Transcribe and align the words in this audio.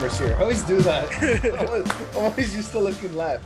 camera's 0.00 0.18
here. 0.18 0.34
I 0.36 0.40
always 0.40 0.62
do 0.62 0.80
that. 0.80 1.12
I'm 1.60 1.68
always, 1.68 2.16
always 2.16 2.56
used 2.56 2.70
to 2.72 2.78
looking 2.78 3.14
left. 3.14 3.44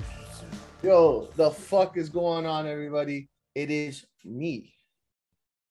Yo, 0.85 1.29
the 1.35 1.51
fuck 1.51 1.97
is 1.97 2.09
going 2.09 2.47
on, 2.47 2.69
everybody? 2.69 3.29
It 3.57 3.73
is 3.73 4.05
me, 4.25 4.73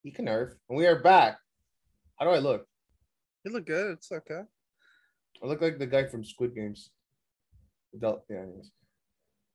Eknarf, 0.05 0.55
and 0.67 0.77
we 0.77 0.85
are 0.85 1.01
back. 1.01 1.37
How 2.19 2.25
do 2.25 2.31
I 2.31 2.39
look? 2.39 2.65
You 3.45 3.53
look 3.53 3.65
good. 3.65 3.93
It's 3.93 4.11
okay. 4.11 4.41
I 5.41 5.47
look 5.47 5.61
like 5.61 5.79
the 5.79 5.87
guy 5.87 6.05
from 6.05 6.25
Squid 6.25 6.53
Games. 6.53 6.89
Adult, 7.95 8.25
yeah. 8.29 8.39
Anyways. 8.39 8.71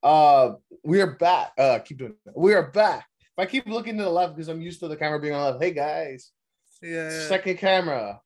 Uh, 0.03 0.53
we 0.83 1.03
are 1.03 1.13
back. 1.13 1.53
Uh, 1.59 1.79
keep 1.81 1.99
doing 1.99 2.15
it. 2.25 2.33
We 2.37 2.55
are 2.55 2.71
back. 2.71 3.07
If 3.21 3.39
I 3.39 3.45
keep 3.45 3.67
looking 3.67 3.99
to 3.99 4.05
the 4.05 4.11
left 4.11 4.35
because 4.35 4.49
I'm 4.49 4.63
used 4.63 4.81
to 4.81 4.89
the 4.89 4.97
camera 4.97 5.21
being 5.21 5.35
on 5.35 5.45
the 5.45 5.51
left. 5.51 5.63
Hey 5.63 5.73
guys, 5.73 6.33
yeah. 6.81 7.11
second 7.29 7.59
camera, 7.59 8.19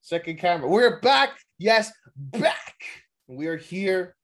second 0.00 0.38
camera. 0.38 0.68
We're 0.68 1.00
back. 1.00 1.38
Yes, 1.58 1.90
back. 2.16 2.74
We 3.26 3.48
are 3.48 3.56
here. 3.56 4.14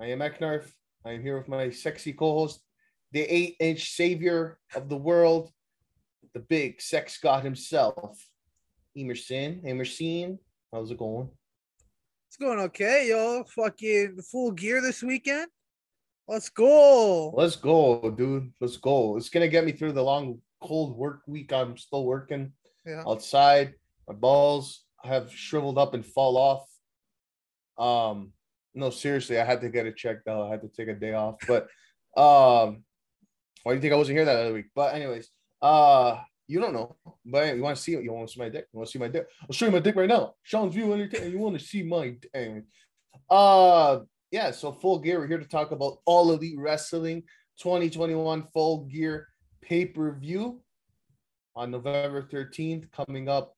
I 0.00 0.06
am 0.06 0.18
Eknarf. 0.18 0.68
I 1.04 1.12
am 1.12 1.22
here 1.22 1.38
with 1.38 1.46
my 1.46 1.70
sexy 1.70 2.12
co-host, 2.12 2.60
the 3.12 3.20
eight-inch 3.20 3.92
savior 3.92 4.58
of 4.74 4.88
the 4.88 4.96
world, 4.96 5.50
the 6.34 6.40
big 6.40 6.80
sex 6.80 7.18
god 7.22 7.44
himself, 7.44 8.18
Emerson. 8.96 9.62
Emerson, 9.64 10.40
how's 10.72 10.90
it 10.90 10.98
going? 10.98 11.28
It's 12.28 12.36
going 12.36 12.58
okay, 12.58 13.08
yo. 13.08 13.44
Fucking 13.54 14.20
full 14.22 14.50
gear 14.50 14.82
this 14.82 15.02
weekend. 15.02 15.48
Let's 16.26 16.50
go. 16.50 17.30
Let's 17.30 17.56
go, 17.56 18.10
dude. 18.10 18.52
Let's 18.60 18.76
go. 18.76 19.16
It's 19.16 19.30
gonna 19.30 19.48
get 19.48 19.64
me 19.64 19.72
through 19.72 19.92
the 19.92 20.02
long, 20.02 20.42
cold 20.60 20.96
work 20.96 21.22
week. 21.28 21.52
I'm 21.52 21.76
still 21.76 22.04
working 22.04 22.52
Yeah. 22.84 23.04
outside. 23.06 23.74
My 24.08 24.14
balls 24.14 24.84
have 25.04 25.32
shriveled 25.32 25.78
up 25.78 25.94
and 25.94 26.04
fall 26.04 26.36
off. 26.36 26.66
Um, 27.78 28.32
no, 28.74 28.90
seriously, 28.90 29.38
I 29.38 29.44
had 29.44 29.60
to 29.62 29.68
get 29.68 29.86
it 29.86 29.96
checked 29.96 30.28
out. 30.28 30.46
I 30.46 30.50
had 30.50 30.62
to 30.62 30.68
take 30.68 30.88
a 30.88 30.94
day 30.94 31.14
off. 31.14 31.36
But 31.46 31.64
um, 32.16 32.84
why 33.62 33.72
do 33.72 33.74
you 33.74 33.80
think 33.80 33.92
I 33.92 33.96
wasn't 33.96 34.16
here 34.16 34.24
that 34.24 34.36
other 34.36 34.52
week? 34.52 34.66
But 34.74 34.94
anyways, 34.94 35.28
uh, 35.62 36.18
you 36.46 36.60
don't 36.60 36.72
know. 36.72 36.96
But 37.24 37.56
you 37.56 37.62
want 37.62 37.76
to 37.76 37.82
see? 37.82 37.92
You 37.92 38.12
want 38.12 38.28
to 38.28 38.34
see 38.34 38.40
my 38.40 38.48
dick? 38.48 38.66
You 38.72 38.78
want 38.78 38.88
to 38.88 38.92
see 38.92 38.98
my 38.98 39.08
dick? 39.08 39.26
I'll 39.42 39.52
show 39.52 39.66
you 39.66 39.72
my 39.72 39.80
dick 39.80 39.96
right 39.96 40.08
now. 40.08 40.34
Sean's 40.42 40.74
view 40.74 40.92
entertainment. 40.92 41.32
You 41.32 41.38
want 41.38 41.58
to 41.58 41.64
see 41.64 41.82
my 41.82 42.16
dick? 42.32 42.64
Uh, 43.30 44.00
yeah. 44.30 44.50
So 44.50 44.72
full 44.72 44.98
gear. 44.98 45.18
We're 45.18 45.26
here 45.26 45.38
to 45.38 45.48
talk 45.48 45.70
about 45.70 45.98
all 46.06 46.32
elite 46.32 46.58
wrestling 46.58 47.22
2021 47.60 48.44
full 48.52 48.84
gear 48.84 49.28
pay 49.62 49.84
per 49.84 50.12
view 50.12 50.60
on 51.56 51.70
November 51.70 52.22
13th 52.22 52.90
coming 52.92 53.28
up 53.28 53.54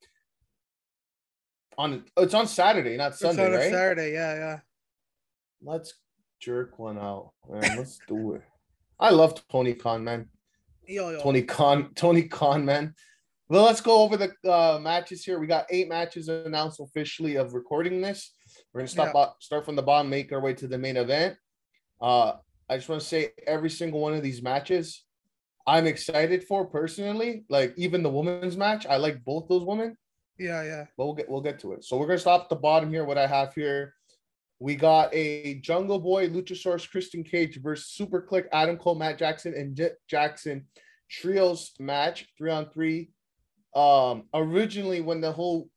on 1.81 2.05
it's 2.19 2.35
on 2.35 2.47
Saturday, 2.47 2.97
not 2.97 3.13
It's 3.13 3.21
Sunday, 3.21 3.47
on 3.47 3.53
right? 3.53 3.73
Saturday. 3.73 4.13
Yeah, 4.13 4.35
yeah. 4.35 4.59
Let's 5.63 5.95
jerk 6.39 6.79
one 6.79 6.99
out, 6.99 7.33
man. 7.49 7.77
Let's 7.77 7.99
do 8.07 8.35
it. 8.35 8.43
I 8.99 9.11
love 9.11 9.43
Tony 9.51 9.73
Khan, 9.75 10.05
man. 10.05 10.29
Yo, 10.87 11.11
yo. 11.11 11.23
Tony 11.23 11.43
Khan, 11.43 11.91
Tony 11.95 12.25
Khan, 12.25 12.65
man. 12.65 12.95
Well, 13.49 13.65
let's 13.65 13.81
go 13.81 14.03
over 14.03 14.17
the 14.17 14.31
uh, 14.49 14.79
matches 14.81 15.25
here. 15.25 15.41
We 15.41 15.47
got 15.47 15.67
eight 15.71 15.89
matches 15.89 16.29
announced 16.29 16.81
officially 16.81 17.37
of 17.37 17.55
recording 17.55 18.01
this. 18.01 18.33
We're 18.73 18.81
gonna 18.81 18.89
stop 18.89 19.15
Yeah. 19.15 19.31
start 19.41 19.65
from 19.65 19.77
the 19.77 19.83
bottom, 19.83 20.11
make 20.11 20.33
our 20.33 20.41
way 20.41 20.55
to 20.55 20.69
the 20.69 20.79
main 20.79 20.97
event. 20.99 21.37
Uh, 22.01 22.35
I 22.69 22.77
just 22.77 22.89
want 22.89 23.01
to 23.01 23.09
say 23.09 23.31
every 23.47 23.71
single 23.71 24.01
one 24.01 24.15
of 24.15 24.23
these 24.23 24.43
matches, 24.43 25.05
I'm 25.67 25.87
excited 25.87 26.45
for 26.45 26.67
personally. 26.67 27.45
Like 27.49 27.75
even 27.77 28.03
the 28.03 28.11
women's 28.11 28.57
match, 28.57 28.87
I 28.87 28.99
like 28.99 29.25
both 29.25 29.49
those 29.49 29.65
women. 29.65 29.97
Yeah, 30.41 30.63
yeah. 30.63 30.87
but 30.97 31.05
we'll 31.05 31.15
get 31.15 31.29
we'll 31.29 31.43
get 31.43 31.59
to 31.61 31.73
it. 31.73 31.85
So 31.85 31.99
we're 31.99 32.07
gonna 32.07 32.19
stop 32.19 32.45
at 32.45 32.49
the 32.49 32.57
bottom 32.57 32.91
here. 32.91 33.05
What 33.05 33.19
I 33.19 33.27
have 33.27 33.53
here, 33.53 33.95
we 34.59 34.75
got 34.75 35.15
a 35.15 35.55
Jungle 35.61 35.99
Boy, 35.99 36.29
Luchasaurus, 36.29 36.91
Christian 36.91 37.23
Cage 37.23 37.61
versus 37.61 37.93
Super 37.93 38.27
Kliq, 38.29 38.47
Adam 38.51 38.79
Cole, 38.79 38.95
Matt 38.95 39.19
Jackson, 39.19 39.53
and 39.55 39.77
Jet 39.77 39.97
Jackson 40.09 40.67
trios 41.11 41.73
match, 41.79 42.27
three 42.39 42.51
on 42.51 42.71
three. 42.71 43.11
Um, 43.75 44.25
originally 44.33 45.01
when 45.01 45.21
the 45.21 45.31
whole 45.31 45.69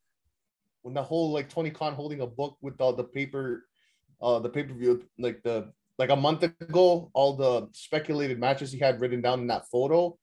when 0.84 0.94
the 0.94 1.04
whole 1.04 1.32
like 1.32 1.50
Tony 1.50 1.70
Khan 1.70 1.94
holding 1.94 2.22
a 2.22 2.28
book 2.28 2.58
with 2.62 2.80
all 2.80 2.94
the 2.94 3.04
paper, 3.04 3.66
uh, 4.22 4.40
the 4.40 4.50
pay 4.50 4.64
per 4.64 4.74
view, 4.74 5.04
like 5.20 5.44
the 5.44 5.74
like 6.00 6.10
a 6.10 6.16
month 6.16 6.44
ago, 6.44 7.12
all 7.14 7.36
the 7.36 7.68
speculated 7.74 8.40
matches 8.40 8.72
he 8.72 8.80
had 8.80 9.02
written 9.02 9.22
down 9.22 9.42
in 9.42 9.48
that 9.48 9.68
photo 9.70 10.18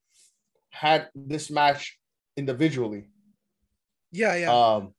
had 0.71 1.09
this 1.13 1.51
match 1.51 1.99
individually. 2.37 3.09
Yeah, 4.11 4.35
yeah. 4.35 4.51
Um, 4.51 4.93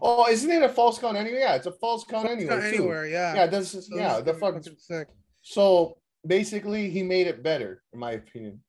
oh, 0.00 0.28
isn't 0.28 0.50
it 0.50 0.62
a 0.62 0.68
false 0.68 0.98
count 0.98 1.16
anyway? 1.16 1.40
Yeah, 1.40 1.54
it's 1.54 1.66
a 1.66 1.72
false 1.72 2.04
count 2.04 2.26
It's 2.28 2.42
anyway. 2.42 2.70
too. 2.70 2.76
anywhere. 2.76 3.06
Yeah. 3.06 3.34
Yeah, 3.34 3.46
this 3.46 3.74
is 3.74 3.88
So 3.88 3.96
yeah, 3.96 4.20
the 4.20 4.34
fucking 4.34 4.62
sick. 4.78 5.08
So 5.42 5.98
basically, 6.26 6.90
he 6.90 7.02
made 7.02 7.26
it 7.26 7.42
better, 7.42 7.82
in 7.92 7.98
my 7.98 8.12
opinion, 8.12 8.60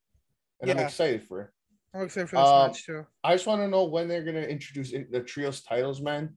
and 0.61 0.71
I'm 0.71 0.79
excited 0.79 1.23
for 1.23 1.41
it. 1.41 1.49
I'm 1.94 2.03
excited 2.03 2.29
for 2.29 2.38
this 2.38 2.47
Um, 2.47 2.67
match 2.67 2.85
too. 2.85 3.05
I 3.23 3.35
just 3.35 3.45
want 3.45 3.61
to 3.61 3.67
know 3.67 3.83
when 3.85 4.07
they're 4.07 4.23
gonna 4.23 4.41
introduce 4.41 4.91
the 4.91 5.21
trios 5.21 5.61
titles, 5.61 6.01
man. 6.01 6.35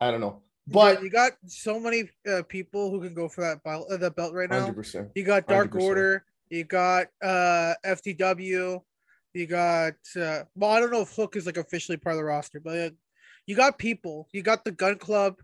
I 0.00 0.10
don't 0.10 0.20
know, 0.20 0.42
But 0.66 1.02
you 1.02 1.10
got 1.10 1.32
so 1.46 1.78
many 1.80 2.08
uh, 2.28 2.42
people 2.48 2.90
who 2.90 3.00
can 3.00 3.14
go 3.14 3.28
for 3.28 3.40
that 3.42 3.62
belt, 3.64 3.90
uh, 3.90 4.10
belt 4.10 4.32
right 4.32 4.48
now. 4.48 4.60
hundred 4.60 4.74
percent. 4.74 5.10
You 5.14 5.24
got 5.24 5.46
Dark 5.46 5.74
Order. 5.74 6.24
You 6.50 6.64
got 6.64 7.08
uh 7.22 7.74
FTW. 7.84 8.82
You 9.38 9.46
got 9.46 9.94
uh 10.16 10.42
well, 10.56 10.72
I 10.72 10.80
don't 10.80 10.90
know 10.90 11.02
if 11.02 11.14
Hook 11.14 11.36
is 11.36 11.46
like 11.46 11.58
officially 11.58 11.96
part 11.96 12.14
of 12.14 12.18
the 12.18 12.24
roster, 12.24 12.58
but 12.58 12.76
uh, 12.76 12.90
you 13.46 13.54
got 13.54 13.78
people. 13.78 14.28
You 14.32 14.42
got 14.42 14.64
the 14.64 14.72
Gunn 14.72 14.98
Club. 14.98 15.36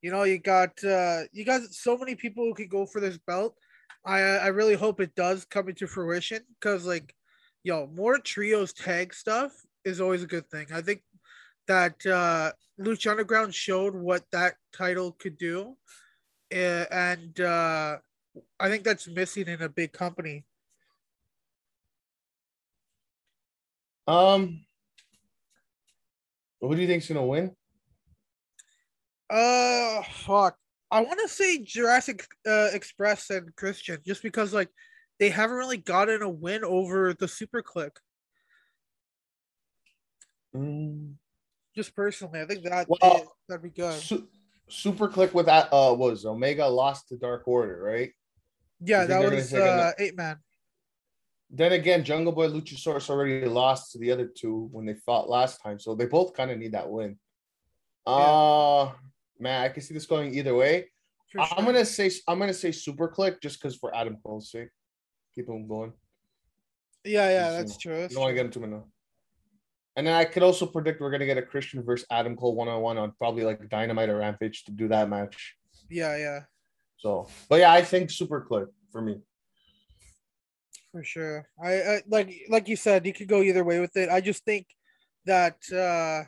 You 0.00 0.10
know, 0.10 0.22
you 0.22 0.38
got 0.38 0.82
uh 0.82 1.24
you 1.30 1.44
got 1.44 1.60
so 1.70 1.98
many 1.98 2.14
people 2.14 2.44
who 2.44 2.54
could 2.54 2.70
go 2.70 2.86
for 2.86 3.02
this 3.02 3.18
belt. 3.18 3.54
I 4.02 4.20
I 4.20 4.46
really 4.46 4.76
hope 4.76 4.98
it 4.98 5.14
does 5.14 5.44
come 5.44 5.68
into 5.68 5.86
fruition 5.86 6.40
because 6.58 6.86
like, 6.86 7.14
yo, 7.64 7.86
more 7.88 8.18
trios 8.18 8.72
tag 8.72 9.12
stuff 9.12 9.52
is 9.84 10.00
always 10.00 10.22
a 10.22 10.32
good 10.34 10.48
thing. 10.48 10.68
I 10.72 10.80
think 10.80 11.02
that 11.68 11.96
uh 12.06 12.52
Lucha 12.80 13.10
Underground 13.10 13.54
showed 13.54 13.94
what 13.94 14.24
that 14.32 14.54
title 14.72 15.12
could 15.12 15.36
do, 15.36 15.76
uh, 16.50 16.86
and 16.90 17.38
uh 17.40 17.98
I 18.58 18.70
think 18.70 18.84
that's 18.84 19.06
missing 19.06 19.48
in 19.48 19.60
a 19.60 19.68
big 19.68 19.92
company. 19.92 20.46
Um, 24.06 24.64
who 26.60 26.74
do 26.74 26.80
you 26.80 26.86
think's 26.88 27.08
gonna 27.08 27.24
win? 27.24 27.54
Uh, 29.30 30.02
fuck. 30.12 30.56
I 30.90 31.00
want 31.00 31.18
to 31.22 31.28
say 31.28 31.58
Jurassic 31.64 32.26
uh, 32.46 32.68
Express 32.72 33.30
and 33.30 33.54
Christian, 33.56 33.98
just 34.06 34.22
because 34.22 34.52
like 34.52 34.68
they 35.18 35.30
haven't 35.30 35.56
really 35.56 35.78
gotten 35.78 36.22
a 36.22 36.28
win 36.28 36.64
over 36.64 37.14
the 37.14 37.26
Super 37.26 37.62
Kliq. 37.62 37.90
Mm, 40.54 41.14
Just 41.74 41.96
personally, 41.96 42.40
I 42.40 42.46
think 42.46 42.62
that 42.64 42.86
Well, 42.88 43.22
is- 43.22 43.28
that'd 43.48 43.62
be 43.62 43.70
good. 43.70 44.00
Su- 44.00 44.28
Super 44.68 45.08
Kliq 45.08 45.32
with 45.34 45.46
that 45.46 45.68
uh 45.72 45.94
was 45.94 46.24
Omega 46.24 46.66
lost 46.66 47.08
to 47.08 47.16
Dark 47.16 47.46
Order, 47.48 47.82
right? 47.82 48.12
Yeah, 48.80 49.04
that 49.06 49.30
was 49.32 49.52
uh, 49.52 49.92
eight 49.98 50.16
man. 50.16 50.38
Then 51.50 51.72
again, 51.72 52.04
Jungle 52.04 52.32
Boy 52.32 52.48
Luchasaurus 52.48 53.10
already 53.10 53.46
lost 53.46 53.92
to 53.92 53.98
the 53.98 54.10
other 54.10 54.26
two 54.26 54.68
when 54.72 54.86
they 54.86 54.94
fought 54.94 55.28
last 55.28 55.60
time, 55.62 55.78
so 55.78 55.94
they 55.94 56.06
both 56.06 56.34
kind 56.34 56.50
of 56.50 56.58
need 56.58 56.72
that 56.72 56.90
win. 56.90 57.18
Uh 58.06 58.90
man, 59.38 59.62
I 59.62 59.68
can 59.68 59.82
see 59.82 59.94
this 59.94 60.06
going 60.06 60.34
either 60.34 60.54
way. 60.54 60.90
for 61.30 61.40
I'm 61.40 61.64
gonna 61.64 61.84
say 61.84 62.10
I'm 62.28 62.38
gonna 62.38 62.54
say 62.54 62.72
Super 62.72 63.08
Kliq 63.08 63.40
just 63.40 63.60
because 63.60 63.76
for 63.76 63.94
Adam 63.94 64.18
Cole's 64.24 64.50
sake, 64.50 64.68
keep 65.34 65.48
him 65.48 65.66
going. 65.66 65.92
Yeah, 67.04 67.28
yeah, 67.28 67.50
you 67.50 67.56
that's 67.58 67.72
know, 67.72 67.92
true. 67.92 68.02
You 68.02 68.08
don't 68.08 68.20
want 68.20 68.30
to 68.30 68.34
get 68.34 68.46
him 68.46 68.50
too 68.50 68.60
many. 68.60 68.82
And 69.96 70.06
then 70.06 70.14
I 70.14 70.24
could 70.24 70.42
also 70.42 70.66
predict 70.66 71.00
we're 71.00 71.10
gonna 71.10 71.26
get 71.26 71.38
a 71.38 71.42
Christian 71.42 71.82
versus 71.82 72.06
Adam 72.10 72.36
Cole 72.36 72.54
one 72.56 72.68
on 72.68 72.80
one 72.82 72.98
on 72.98 73.12
probably 73.18 73.44
like 73.44 73.68
Dynamite 73.68 74.08
or 74.08 74.18
Rampage 74.18 74.64
to 74.64 74.72
do 74.72 74.88
that 74.88 75.08
match. 75.08 75.54
Yeah, 75.90 76.16
yeah, 76.16 76.40
So, 76.96 77.28
but 77.48 77.56
yeah, 77.56 77.72
I 77.72 77.82
think 77.82 78.10
Super 78.10 78.44
Kliq 78.50 78.66
for 78.90 79.02
me. 79.02 79.20
For 80.94 81.02
sure. 81.02 81.48
I, 81.60 81.72
I 81.72 82.02
like 82.06 82.32
like 82.48 82.68
you 82.68 82.76
said, 82.76 83.04
you 83.04 83.12
could 83.12 83.26
go 83.26 83.42
either 83.42 83.64
way 83.64 83.80
with 83.80 83.96
it. 83.96 84.08
I 84.08 84.20
just 84.20 84.44
think 84.44 84.68
that 85.26 85.56
uh 85.72 86.22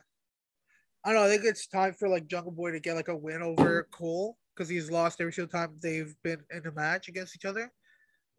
I 1.05 1.13
don't 1.13 1.15
know. 1.15 1.23
I 1.23 1.29
think 1.29 1.45
it's 1.45 1.69
time 1.69 1.93
for 1.93 2.09
like 2.09 2.27
Jungle 2.27 2.51
Boy 2.51 2.73
to 2.73 2.81
get 2.81 2.97
like 2.97 3.07
a 3.07 3.17
win 3.17 3.43
over 3.43 3.87
Cole 3.93 4.37
because 4.53 4.69
he's 4.69 4.91
lost 4.91 5.21
every 5.21 5.33
single 5.33 5.53
time 5.53 5.77
they've 5.81 6.13
been 6.25 6.41
in 6.51 6.67
a 6.67 6.73
match 6.73 7.07
against 7.07 7.37
each 7.37 7.45
other. 7.45 7.71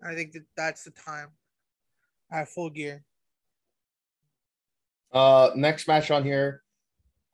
I 0.03 0.15
think 0.15 0.33
that 0.33 0.43
that's 0.57 0.83
the 0.83 0.91
time 0.91 1.29
at 2.29 2.49
full 2.49 2.71
gear. 2.71 3.05
Uh, 5.13 5.51
next 5.55 5.87
match 5.87 6.11
on 6.11 6.25
here, 6.25 6.61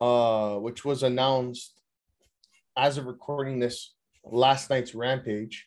uh, 0.00 0.54
which 0.58 0.84
was 0.84 1.02
announced 1.02 1.80
as 2.76 2.96
of 2.96 3.06
recording 3.06 3.58
this 3.58 3.92
last 4.22 4.70
night's 4.70 4.94
Rampage. 4.94 5.66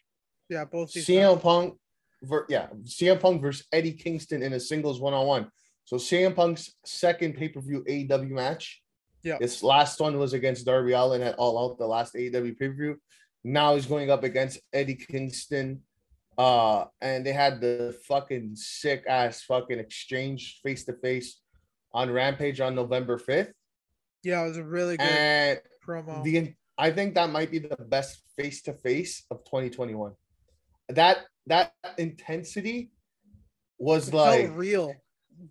Yeah, 0.50 0.63
both 0.63 0.94
CM 0.94 1.41
Punk, 1.41 1.77
ver- 2.23 2.45
yeah, 2.49 2.67
CM 2.83 3.19
Punk 3.19 3.41
versus 3.41 3.65
Eddie 3.71 3.93
Kingston 3.93 4.41
in 4.43 4.53
a 4.53 4.59
singles 4.59 4.99
one 4.99 5.13
on 5.13 5.25
one. 5.25 5.51
So 5.85 5.97
CM 5.97 6.35
Punk's 6.35 6.73
second 6.85 7.35
pay 7.35 7.49
per 7.49 7.61
view 7.61 7.83
AEW 7.87 8.29
match. 8.31 8.81
Yeah. 9.23 9.37
This 9.39 9.63
last 9.63 9.99
one 9.99 10.17
was 10.17 10.33
against 10.33 10.65
Darby 10.65 10.93
Allin 10.93 11.21
at 11.21 11.35
All 11.35 11.57
Out, 11.71 11.77
the 11.77 11.87
last 11.87 12.13
AEW 12.15 12.57
pay 12.57 12.67
per 12.69 12.73
view. 12.73 13.01
Now 13.43 13.75
he's 13.75 13.85
going 13.85 14.09
up 14.09 14.23
against 14.23 14.59
Eddie 14.73 14.95
Kingston. 14.95 15.81
Uh, 16.37 16.85
and 17.01 17.25
they 17.25 17.33
had 17.33 17.59
the 17.61 17.97
fucking 18.07 18.55
sick 18.55 19.03
ass 19.07 19.41
fucking 19.41 19.79
exchange 19.79 20.59
face 20.63 20.85
to 20.85 20.93
face 20.93 21.41
on 21.93 22.11
Rampage 22.11 22.61
on 22.61 22.75
November 22.75 23.17
5th. 23.17 23.51
Yeah, 24.23 24.43
it 24.43 24.49
was 24.49 24.57
a 24.57 24.63
really 24.63 24.97
good 24.97 25.07
And 25.07 25.59
promo. 25.87 26.23
the 26.23 26.53
I 26.77 26.91
think 26.91 27.15
that 27.15 27.31
might 27.31 27.49
be 27.49 27.57
the 27.59 27.75
best 27.75 28.21
face 28.37 28.61
to 28.63 28.73
face 28.73 29.23
of 29.31 29.43
2021. 29.45 30.13
That 30.89 31.25
that 31.47 31.73
intensity 31.97 32.91
was 33.77 34.09
It 34.09 34.13
like 34.13 34.45
felt 34.47 34.57
real. 34.57 34.94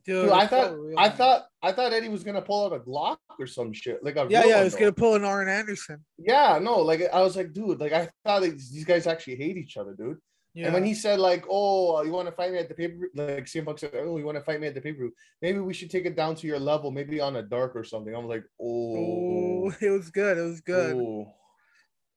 Dude, 0.04 0.24
Dude, 0.24 0.30
I 0.30 0.46
thought 0.48 0.76
real, 0.78 0.98
I 0.98 1.08
man. 1.08 1.16
thought 1.16 1.46
I 1.62 1.70
thought 1.72 1.92
Eddie 1.92 2.08
was 2.08 2.24
gonna 2.24 2.42
pull 2.42 2.66
out 2.66 2.72
a 2.72 2.80
Glock 2.80 3.18
or 3.38 3.46
some 3.46 3.72
shit, 3.72 4.02
like 4.02 4.16
a 4.16 4.26
Yeah, 4.28 4.44
yeah, 4.44 4.56
I 4.56 4.64
was 4.64 4.74
gonna 4.74 4.92
pull 4.92 5.14
an 5.14 5.24
Arn 5.24 5.48
Anderson. 5.48 6.04
Yeah, 6.18 6.58
no, 6.60 6.80
like 6.80 7.02
I 7.12 7.20
was 7.22 7.36
like, 7.36 7.52
dude, 7.52 7.78
like 7.78 7.92
I 7.92 8.08
thought 8.24 8.42
these 8.42 8.72
these 8.72 8.84
guys 8.84 9.06
actually 9.06 9.36
hate 9.36 9.56
each 9.56 9.76
other, 9.76 9.94
dude. 9.94 10.18
Yeah. 10.54 10.66
And 10.66 10.74
when 10.74 10.84
he 10.84 10.94
said 10.94 11.20
like, 11.20 11.44
"Oh, 11.50 11.98
uh, 11.98 12.02
you 12.02 12.12
want 12.12 12.28
to 12.28 12.32
fight 12.34 12.50
me 12.50 12.58
at 12.58 12.68
the 12.68 12.74
paper?" 12.74 13.10
Like 13.14 13.44
CM 13.44 13.66
Punk 13.66 13.78
said, 13.78 13.92
"Oh, 13.94 14.16
you 14.16 14.24
want 14.24 14.38
to 14.38 14.44
fight 14.44 14.58
me 14.58 14.66
at 14.66 14.74
the 14.74 14.80
paper? 14.80 15.10
Maybe 15.42 15.58
we 15.58 15.74
should 15.74 15.90
take 15.90 16.06
it 16.06 16.16
down 16.16 16.34
to 16.36 16.46
your 16.46 16.58
level, 16.58 16.90
maybe 16.90 17.20
on 17.20 17.36
a 17.36 17.42
dark 17.42 17.76
or 17.76 17.84
something." 17.84 18.14
I 18.14 18.18
was 18.18 18.28
like, 18.28 18.44
"Oh, 18.60 19.66
oh, 19.66 19.74
it 19.82 19.90
was 19.90 20.10
good. 20.10 20.38
It 20.38 20.42
was 20.42 20.62
good. 20.62 20.96
oh." 20.96 21.26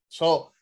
So 0.08 0.54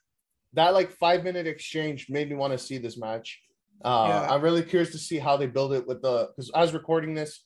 that 0.57 0.73
like 0.73 0.91
five 0.91 1.23
minute 1.23 1.45
exchange 1.47 2.07
made 2.09 2.29
me 2.29 2.35
want 2.35 2.51
to 2.51 2.57
see 2.59 2.77
this 2.79 2.97
match. 2.97 3.39
Uh, 3.85 4.07
Yeah. 4.09 4.33
I'm 4.33 4.41
really 4.41 4.63
curious 4.63 4.91
to 4.91 4.97
see 4.97 5.19
how 5.19 5.37
they 5.37 5.45
build 5.47 5.71
it 5.73 5.87
with 5.87 6.01
the 6.01 6.29
because 6.35 6.51
as 6.55 6.73
recording 6.73 7.13
this, 7.13 7.45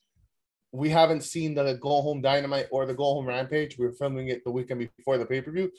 we 0.71 0.89
haven't 0.89 1.21
seen 1.23 1.53
the 1.53 1.73
Go 1.73 2.01
Home 2.01 2.21
Dynamite 2.21 2.67
or 2.71 2.85
the 2.85 2.93
Go 2.93 3.03
Home 3.15 3.25
Rampage. 3.27 3.77
We 3.77 3.85
were 3.85 3.91
filming 3.91 4.29
it 4.29 4.43
the 4.45 4.51
weekend 4.51 4.89
before 4.97 5.17
the 5.17 5.25
pay 5.25 5.41
per 5.41 5.51
view. 5.51 5.69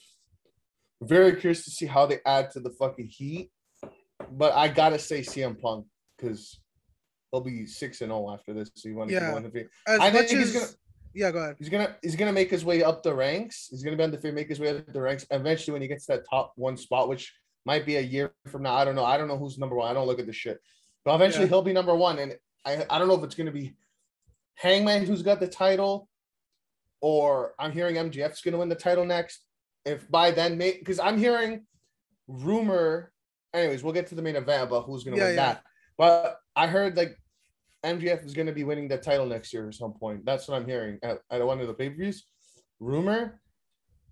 Very 1.01 1.35
curious 1.37 1.65
to 1.65 1.71
see 1.71 1.87
how 1.87 2.05
they 2.07 2.19
add 2.27 2.51
to 2.53 2.61
the 2.61 2.71
fucking 2.71 3.09
heat. 3.09 3.51
But 4.31 4.53
I 4.53 4.69
gotta 4.69 4.99
say 4.99 5.21
CM 5.23 5.59
Punk 5.61 5.87
because 6.17 6.61
he'll 7.31 7.41
be 7.41 7.65
six 7.67 8.03
and 8.03 8.11
zero 8.11 8.31
after 8.35 8.53
this. 8.53 8.71
So 8.77 8.89
you 8.91 8.95
want 8.97 9.09
to 9.09 9.15
Yeah. 9.15 9.31
go 9.31 9.37
undefeated. 9.39 9.71
As 9.89 9.99
I 10.01 10.11
think 10.11 10.25
much 10.25 10.31
he's 10.33 10.53
gonna- 10.53 10.67
yeah, 11.15 11.31
go 11.31 11.39
ahead. 11.39 11.57
He's 11.59 11.69
gonna 11.69 11.97
he's 12.03 12.17
gonna 12.17 12.33
make 12.33 12.51
his 12.51 12.65
way 12.65 12.83
up 12.83 13.03
the 13.03 13.15
ranks. 13.15 13.69
He's 13.71 13.83
gonna 13.83 13.97
be 13.97 14.03
undefeated, 14.05 14.35
make 14.35 14.49
his 14.49 14.61
way 14.61 14.71
up 14.77 14.93
the 14.93 15.01
ranks. 15.01 15.27
Eventually, 15.31 15.73
when 15.73 15.83
he 15.83 15.89
gets 15.89 16.07
to 16.07 16.13
that 16.13 16.25
top 16.29 16.53
one 16.57 16.77
spot, 16.77 17.09
which 17.09 17.33
might 17.65 17.87
be 17.87 17.97
a 17.97 18.01
year 18.01 18.33
from 18.49 18.63
now, 18.63 18.75
I 18.75 18.85
don't 18.85 18.95
know. 18.95 19.05
I 19.05 19.17
don't 19.17 19.29
know 19.29 19.39
who's 19.39 19.59
number 19.59 19.77
one. 19.77 19.91
I 19.91 19.95
don't 19.95 20.07
look 20.07 20.19
at 20.21 20.27
the 20.27 20.33
shit. 20.33 20.59
But 21.05 21.15
eventually, 21.15 21.45
Yeah. 21.45 21.51
he'll 21.51 21.63
be 21.63 21.73
number 21.73 21.95
one. 21.95 22.19
And 22.19 22.37
I 22.65 22.85
I 22.91 22.99
don't 22.99 23.09
know 23.09 23.15
if 23.17 23.25
it's 23.25 23.35
gonna 23.35 23.53
be 23.53 23.75
Hangman 24.57 25.05
who's 25.05 25.23
got 25.23 25.41
the 25.41 25.49
title, 25.49 26.09
or 27.01 27.55
I'm 27.59 27.73
hearing 27.73 27.97
MJF's 27.97 28.41
gonna 28.43 28.59
win 28.59 28.69
the 28.69 28.75
title 28.75 29.05
next. 29.05 29.45
If 29.85 30.09
by 30.11 30.31
then, 30.31 30.59
because 30.59 30.99
I'm 31.01 31.19
hearing 31.19 31.67
rumor. 32.29 33.13
Anyways, 33.55 33.83
we'll 33.83 33.93
get 33.93 34.07
to 34.09 34.15
the 34.15 34.23
main 34.23 34.37
event 34.37 34.63
about 34.63 34.85
who's 34.87 35.05
gonna 35.05 35.17
Yeah, 35.17 35.27
win 35.27 35.35
yeah. 35.35 35.45
that. 35.55 35.65
But 35.99 36.39
I 36.57 36.67
heard 36.67 36.97
like 36.97 37.17
MJF 37.85 38.25
is 38.25 38.35
going 38.35 38.47
to 38.47 38.53
be 38.53 38.65
winning 38.65 38.89
the 38.89 38.99
title 38.99 39.27
next 39.27 39.53
year 39.53 39.69
at 39.69 39.75
some 39.75 39.93
point. 39.93 40.25
That's 40.25 40.49
what 40.49 40.57
I'm 40.57 40.67
hearing 40.67 40.99
at, 41.03 41.19
at 41.31 41.45
one 41.45 41.61
of 41.61 41.67
the 41.67 41.75
pay 41.75 41.91
per 41.91 41.97
views. 41.97 42.27
Rumor 42.81 43.41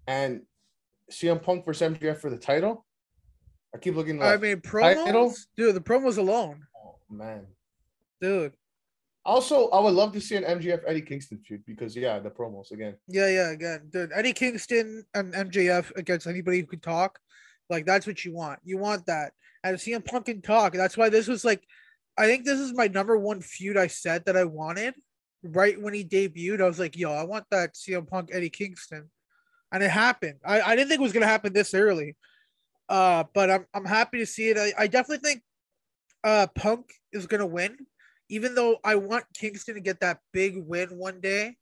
and 0.07 0.43
CM 1.11 1.43
Punk 1.43 1.65
versus 1.65 1.97
MJF 1.97 2.19
for 2.19 2.31
the 2.31 2.39
title. 2.39 2.85
I 3.75 3.79
keep 3.79 3.95
looking. 3.95 4.19
Like, 4.19 4.35
I 4.35 4.37
mean, 4.37 4.61
Title? 4.61 5.07
promos, 5.07 5.47
dude. 5.57 5.75
The 5.75 5.81
promos 5.81 6.19
alone, 6.19 6.61
oh, 6.77 6.97
man. 7.09 7.47
dude. 8.21 8.53
Also, 9.25 9.69
I 9.69 9.81
would 9.81 9.93
love 9.93 10.13
to 10.15 10.21
see 10.21 10.37
an 10.37 10.45
MJF 10.45 10.81
Eddie 10.87 11.03
Kingston 11.03 11.39
feud 11.47 11.63
because 11.67 11.95
yeah, 11.95 12.19
the 12.19 12.31
promos 12.31 12.73
again. 12.73 12.97
Yeah, 13.07 13.29
yeah, 13.29 13.51
again, 13.51 13.89
dude. 13.91 14.11
Eddie 14.15 14.33
Kingston 14.33 15.05
and 15.15 15.33
MJF 15.35 15.95
against 15.97 16.27
anybody 16.27 16.61
who 16.61 16.67
can 16.67 16.81
talk, 16.81 17.19
like 17.69 17.85
that's 17.85 18.07
what 18.07 18.25
you 18.25 18.33
want. 18.33 18.59
You 18.65 18.79
want 18.79 19.07
that, 19.07 19.33
and 19.63 19.77
CM 19.77 20.05
Punk 20.05 20.27
can 20.27 20.41
talk. 20.41 20.73
That's 20.73 20.97
why 20.97 21.11
this 21.11 21.29
was 21.29 21.45
like, 21.45 21.63
I 22.21 22.27
think 22.27 22.45
this 22.45 22.61
is 22.61 22.75
my 22.75 22.87
number 22.87 23.17
one 23.17 23.41
feud. 23.41 23.79
I 23.79 23.87
said 23.87 24.27
that 24.27 24.37
I 24.37 24.45
wanted 24.45 24.95
right 25.43 25.81
when 25.81 25.95
he 25.95 26.05
debuted. 26.05 26.61
I 26.61 26.67
was 26.67 26.79
like, 26.79 26.97
yo, 26.97 27.11
I 27.13 27.25
want 27.25 27.47
that 27.51 27.75
CM 27.75 28.07
Punk 28.07 28.29
Eddie 28.31 28.51
Kingston, 28.51 29.11
and 29.73 29.83
it 29.83 29.91
happened. 29.91 30.39
I, 30.45 30.61
I 30.61 30.77
didn't 30.77 30.89
think 30.89 31.01
it 31.01 31.09
was 31.09 31.15
gonna 31.15 31.25
happen 31.27 31.55
this 31.55 31.73
early, 31.73 32.17
uh, 32.91 33.25
but 33.33 33.51
I'm 33.51 33.67
I'm 33.73 33.87
happy 33.87 34.19
to 34.19 34.27
see 34.27 34.51
it. 34.51 34.59
I, 34.59 34.73
I 34.83 34.87
definitely 34.87 35.27
think, 35.27 35.43
uh, 36.23 36.47
Punk 36.55 36.93
is 37.11 37.27
gonna 37.27 37.47
win, 37.47 37.79
even 38.29 38.55
though 38.55 38.79
I 38.85 38.97
want 38.97 39.25
Kingston 39.35 39.77
to 39.77 39.81
get 39.81 40.01
that 40.01 40.19
big 40.33 40.55
win 40.59 40.89
one 40.99 41.21
day 41.21 41.57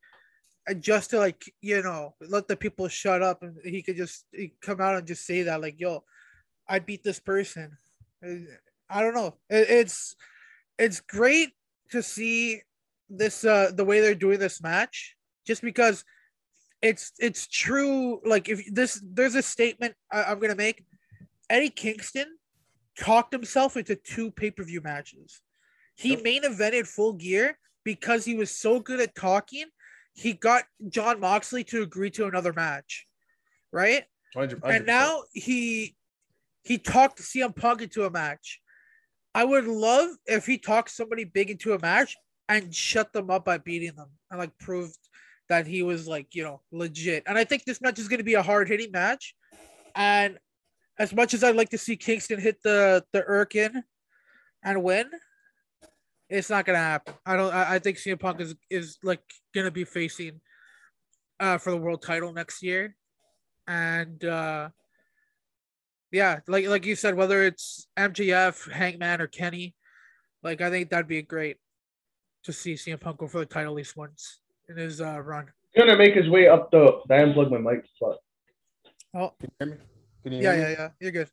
and 0.66 0.82
just 0.82 1.10
to 1.10 1.18
like 1.18 1.50
you 1.62 1.82
know 1.82 2.14
let 2.28 2.46
the 2.48 2.56
people 2.56 2.88
shut 2.88 3.22
up 3.22 3.42
and 3.42 3.56
he 3.64 3.82
could 3.82 3.96
just 3.96 4.26
come 4.60 4.80
out 4.80 4.96
and 4.96 5.06
just 5.06 5.24
say 5.24 5.42
that 5.44 5.60
like 5.62 5.80
yo 5.80 6.04
i 6.68 6.78
beat 6.78 7.02
this 7.02 7.18
person 7.18 7.76
Uh, 8.24 8.34
i 8.90 9.00
don't 9.00 9.14
know 9.14 9.34
It- 9.48 9.70
it's 9.70 10.14
it's 10.78 11.00
great 11.00 11.50
to 11.90 12.02
see 12.02 12.62
this 13.10 13.44
uh 13.44 13.70
the 13.74 13.84
way 13.84 14.00
they're 14.00 14.14
doing 14.14 14.38
this 14.38 14.62
match 14.62 15.16
just 15.46 15.62
because 15.62 16.04
it's 16.82 17.12
it's 17.18 17.46
true 17.46 18.20
like 18.24 18.48
if 18.48 18.62
this 18.72 19.02
there's 19.12 19.34
a 19.34 19.42
statement 19.42 19.94
I, 20.12 20.24
i'm 20.24 20.38
gonna 20.38 20.54
make 20.54 20.84
eddie 21.48 21.70
kingston 21.70 22.26
talked 22.98 23.32
himself 23.32 23.76
into 23.76 23.96
two 23.96 24.30
pay-per-view 24.30 24.82
matches 24.82 25.40
he 25.96 26.10
Yep. 26.10 26.22
main 26.22 26.42
evented 26.42 26.86
full 26.86 27.14
gear 27.14 27.58
because 27.84 28.24
he 28.24 28.34
was 28.34 28.50
so 28.50 28.80
good 28.80 29.00
at 29.00 29.14
talking 29.14 29.64
he 30.18 30.32
got 30.32 30.64
Jon 30.88 31.20
Moxley 31.20 31.62
to 31.64 31.82
agree 31.82 32.10
to 32.10 32.26
another 32.26 32.52
match, 32.52 33.06
right? 33.70 34.04
100 34.34 34.60
And 34.64 34.84
now 34.84 35.22
he 35.32 35.94
he 36.62 36.76
talked 36.76 37.22
CM 37.22 37.54
Punk 37.54 37.82
into 37.82 38.04
a 38.04 38.10
match. 38.10 38.60
I 39.34 39.44
would 39.44 39.66
love 39.66 40.10
if 40.26 40.46
he 40.46 40.58
talked 40.58 40.90
somebody 40.90 41.24
big 41.24 41.50
into 41.50 41.74
a 41.74 41.78
match 41.80 42.16
and 42.48 42.74
shut 42.74 43.12
them 43.12 43.30
up 43.30 43.44
by 43.44 43.58
beating 43.58 43.94
them 43.94 44.08
and 44.30 44.38
like 44.38 44.56
proved 44.58 44.96
that 45.48 45.66
he 45.66 45.82
was 45.82 46.06
like 46.06 46.34
you 46.34 46.42
know 46.42 46.60
legit. 46.72 47.24
And 47.26 47.38
I 47.38 47.44
think 47.44 47.64
this 47.64 47.80
match 47.80 47.98
is 47.98 48.08
going 48.08 48.18
to 48.18 48.24
be 48.24 48.34
a 48.34 48.42
hard 48.42 48.68
hitting 48.68 48.90
match. 48.90 49.34
And 49.94 50.38
as 50.98 51.14
much 51.14 51.34
as 51.34 51.44
I'd 51.44 51.56
like 51.56 51.70
to 51.70 51.78
see 51.78 51.96
Kingston 51.96 52.40
hit 52.40 52.62
the 52.62 53.04
the 53.12 53.22
Irkin 53.22 53.82
and 54.62 54.82
win, 54.82 55.10
it's 56.28 56.50
not 56.50 56.64
gonna 56.64 56.78
happen. 56.78 57.14
I 57.24 57.36
don't. 57.36 57.54
I, 57.54 57.74
I 57.74 57.78
think 57.78 57.98
CM 57.98 58.20
Punk 58.20 58.40
is 58.40 58.54
is 58.70 58.98
like 59.02 59.20
gonna 59.54 59.70
be 59.70 59.84
facing 59.84 60.40
uh 61.40 61.58
for 61.58 61.70
the 61.70 61.76
world 61.76 62.02
title 62.02 62.32
next 62.32 62.62
year, 62.62 62.96
and 63.66 64.24
uh 64.24 64.70
yeah, 66.12 66.40
like 66.46 66.66
like 66.66 66.86
you 66.86 66.96
said, 66.96 67.14
whether 67.14 67.42
it's 67.42 67.86
MJF, 67.98 68.70
Hangman, 68.72 69.20
or 69.20 69.26
Kenny, 69.26 69.74
like 70.42 70.60
I 70.60 70.70
think 70.70 70.90
that'd 70.90 71.08
be 71.08 71.22
great 71.22 71.56
to 72.44 72.52
see 72.52 72.74
CM 72.74 73.00
Punk 73.00 73.18
go 73.18 73.28
for 73.28 73.38
the 73.40 73.46
title 73.46 73.72
at 73.72 73.76
least 73.76 73.96
once 73.96 74.40
in 74.68 74.76
his 74.76 75.00
uh 75.00 75.20
run. 75.20 75.48
He's 75.72 75.84
gonna 75.84 75.98
make 75.98 76.14
his 76.14 76.28
way 76.28 76.48
up 76.48 76.70
the. 76.70 77.00
I 77.10 77.16
unplugged 77.22 77.50
my 77.52 77.58
mic. 77.58 77.84
But 78.00 78.18
Oh. 79.14 79.32
can 79.40 79.50
you 79.50 79.66
hear 79.66 79.66
me? 79.74 79.76
Can 80.22 80.32
you 80.32 80.42
Yeah, 80.42 80.52
me? 80.54 80.60
yeah, 80.60 80.68
yeah. 80.70 80.88
You're 81.00 81.10
good. 81.12 81.30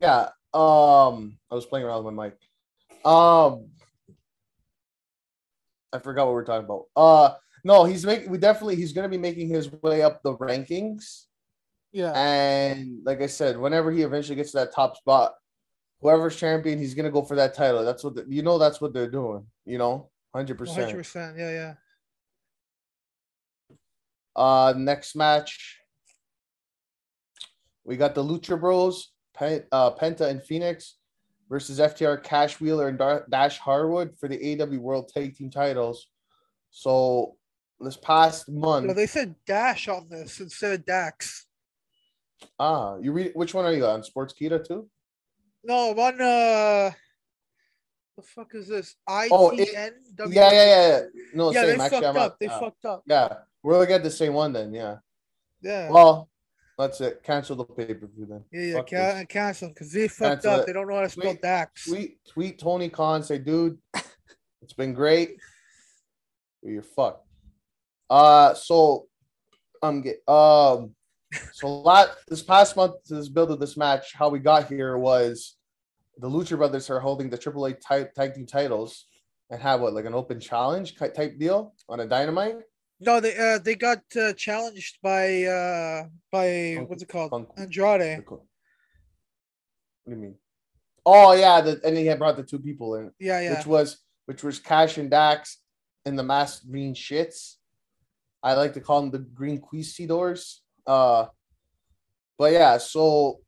Yeah. 0.00 0.28
Um, 0.54 1.38
I 1.50 1.54
was 1.54 1.66
playing 1.66 1.84
around 1.86 2.04
with 2.04 2.14
my 2.14 2.26
mic. 2.26 2.36
Um, 3.04 3.68
I 5.92 5.98
forgot 6.00 6.26
what 6.26 6.34
we 6.34 6.40
are 6.40 6.44
talking 6.44 6.64
about. 6.64 6.84
Uh, 6.96 7.34
no, 7.64 7.84
he's 7.84 8.04
making. 8.04 8.30
We 8.30 8.38
definitely 8.38 8.76
he's 8.76 8.92
gonna 8.92 9.08
be 9.08 9.18
making 9.18 9.48
his 9.48 9.70
way 9.82 10.02
up 10.02 10.22
the 10.22 10.34
rankings, 10.36 11.26
Yeah, 11.92 12.12
and 12.12 13.00
like 13.04 13.22
I 13.22 13.26
said, 13.26 13.58
whenever 13.58 13.90
he 13.90 14.02
eventually 14.02 14.36
gets 14.36 14.52
to 14.52 14.58
that 14.58 14.74
top 14.74 14.96
spot, 14.96 15.34
whoever's 16.00 16.36
champion, 16.36 16.78
he's 16.78 16.94
gonna 16.94 17.10
go 17.10 17.22
for 17.22 17.36
that 17.36 17.54
title. 17.54 17.84
That's 17.84 18.04
what 18.04 18.14
the, 18.14 18.26
you 18.28 18.42
know. 18.42 18.58
That's 18.58 18.80
what 18.80 18.92
they're 18.92 19.10
doing. 19.10 19.46
You 19.64 19.78
know, 19.78 20.10
hundred 20.34 20.58
percent. 20.58 20.80
Hundred 20.80 20.98
percent. 20.98 21.38
Yeah, 21.38 21.50
yeah. 21.50 21.74
Uh, 24.36 24.74
next 24.76 25.16
match, 25.16 25.80
we 27.84 27.96
got 27.96 28.14
the 28.14 28.22
Lucha 28.22 28.60
Bros, 28.60 29.10
Pen, 29.34 29.64
uh, 29.72 29.90
Penta 29.92 30.28
and 30.28 30.42
Fenix 30.42 30.96
versus 31.48 31.80
FTR, 31.80 32.22
Cash 32.22 32.60
Wheeler 32.60 32.88
and 32.88 32.98
Dar- 32.98 33.26
Dash 33.30 33.58
Harwood 33.58 34.16
for 34.18 34.28
the 34.28 34.60
AW 34.60 34.78
World 34.78 35.08
Tag 35.08 35.34
Team 35.34 35.50
titles. 35.50 36.06
So 36.70 37.36
this 37.80 37.96
past 37.96 38.48
month, 38.48 38.94
they 38.94 39.06
said 39.06 39.34
Dash 39.46 39.88
on 39.88 40.08
this 40.08 40.38
instead 40.38 40.74
of 40.74 40.86
Dax. 40.86 41.46
Ah, 42.58 42.96
you 43.00 43.12
read 43.12 43.32
which 43.34 43.54
one 43.54 43.64
are 43.64 43.72
you 43.72 43.84
on? 43.86 44.02
Sportskeeda 44.02 44.66
too? 44.66 44.88
No, 45.64 45.92
one. 45.92 46.20
Uh, 46.20 46.90
the 48.16 48.22
fuck 48.22 48.54
is 48.54 48.68
this? 48.68 48.96
ITN. 49.08 49.28
Oh, 49.30 49.50
it- 49.50 49.68
Yeah, 49.72 49.92
yeah, 50.28 50.52
yeah. 50.52 50.88
yeah. 50.88 51.00
No, 51.34 51.52
Yeah, 51.52 51.62
same. 51.62 51.78
they 51.78 51.84
Actually, 51.84 52.00
fucked 52.00 52.06
I'm 52.06 52.16
up. 52.16 52.30
on- 52.32 52.36
They 52.40 52.46
uh, 52.46 52.60
fucked 52.60 52.84
up. 52.84 53.02
Yeah, 53.06 53.34
we're 53.62 53.78
looking 53.78 53.94
at 53.94 54.02
the 54.02 54.10
same 54.10 54.32
one 54.34 54.52
then. 54.52 54.72
Yeah. 54.72 54.96
Yeah. 55.60 55.90
Well, 55.90 56.28
that's 56.76 57.00
it. 57.00 57.22
Cancel 57.24 57.56
the 57.56 57.64
pay 57.64 57.94
per 57.94 58.06
view 58.06 58.26
then. 58.26 58.44
yeah, 58.52 58.60
yeah. 58.62 58.74
fuck 58.76 58.86
Can- 58.86 59.26
cancel 59.26 59.68
because 59.68 59.92
they 59.92 60.08
fucked 60.08 60.42
Cancel 60.42 60.50
up. 60.52 60.60
it. 60.60 60.66
They 60.66 60.72
don't 60.72 60.88
know 60.88 60.94
how 60.96 61.02
to 61.02 61.08
spell 61.08 61.30
Tweet- 61.32 61.42
Dax. 61.42 61.84
tweet 61.86 62.18
tweet 62.24 62.58
Tony 62.58 62.88
Khan, 62.88 63.22
say, 63.22 63.38
dude, 63.38 63.78
it's 64.62 64.72
been 64.74 64.94
great. 64.94 65.36
You're 66.62 66.82
fucked. 66.82 67.26
Uh, 68.10 68.54
so 68.54 69.06
I'm 69.82 70.00
get 70.02 70.22
um, 70.28 70.94
so 71.52 71.66
a 71.66 71.68
lot 71.68 72.10
this 72.28 72.42
past 72.42 72.76
month, 72.76 72.94
this 73.08 73.28
build 73.28 73.50
of 73.50 73.60
this 73.60 73.76
match, 73.76 74.14
how 74.14 74.28
we 74.28 74.38
got 74.38 74.68
here 74.68 74.96
was 74.96 75.56
the 76.18 76.28
Lucha 76.28 76.56
Brothers 76.56 76.90
are 76.90 77.00
holding 77.00 77.30
the 77.30 77.38
AAA 77.38 77.80
type 77.80 78.14
tag 78.14 78.34
team 78.34 78.46
titles 78.46 79.06
and 79.50 79.60
have 79.60 79.80
what 79.80 79.94
like 79.94 80.04
an 80.04 80.14
open 80.14 80.40
challenge 80.40 80.96
type 80.96 81.38
deal 81.38 81.74
on 81.88 82.00
a 82.00 82.06
Dynamite. 82.06 82.56
No, 83.00 83.20
they 83.20 83.36
uh 83.36 83.58
they 83.58 83.74
got 83.76 84.02
uh, 84.20 84.32
challenged 84.32 84.98
by 85.02 85.44
uh 85.44 86.04
by 86.32 86.74
Punk- 86.76 86.90
what's 86.90 87.02
it 87.02 87.08
called 87.08 87.30
Punk- 87.30 87.48
Andrade. 87.56 88.24
What 88.26 88.40
do 90.06 90.10
you 90.12 90.16
mean? 90.16 90.34
Oh 91.06 91.32
yeah, 91.32 91.60
the, 91.60 91.80
and 91.84 91.96
he 91.96 92.06
had 92.06 92.18
brought 92.18 92.36
the 92.36 92.42
two 92.42 92.58
people 92.58 92.96
in, 92.96 93.12
Yeah, 93.18 93.40
yeah. 93.40 93.56
which 93.56 93.66
was 93.66 93.98
which 94.26 94.42
was 94.42 94.58
Cash 94.58 94.98
and 94.98 95.10
Dax 95.10 95.58
and 96.04 96.18
the 96.18 96.22
masked 96.22 96.70
green 96.70 96.94
shits. 96.94 97.54
I 98.42 98.54
like 98.54 98.74
to 98.74 98.80
call 98.80 99.00
them 99.02 99.10
the 99.10 99.18
green 99.18 99.60
Quisitors. 99.60 100.60
Uh, 100.88 101.26
but 102.38 102.52
yeah, 102.52 102.78
so 102.78 103.40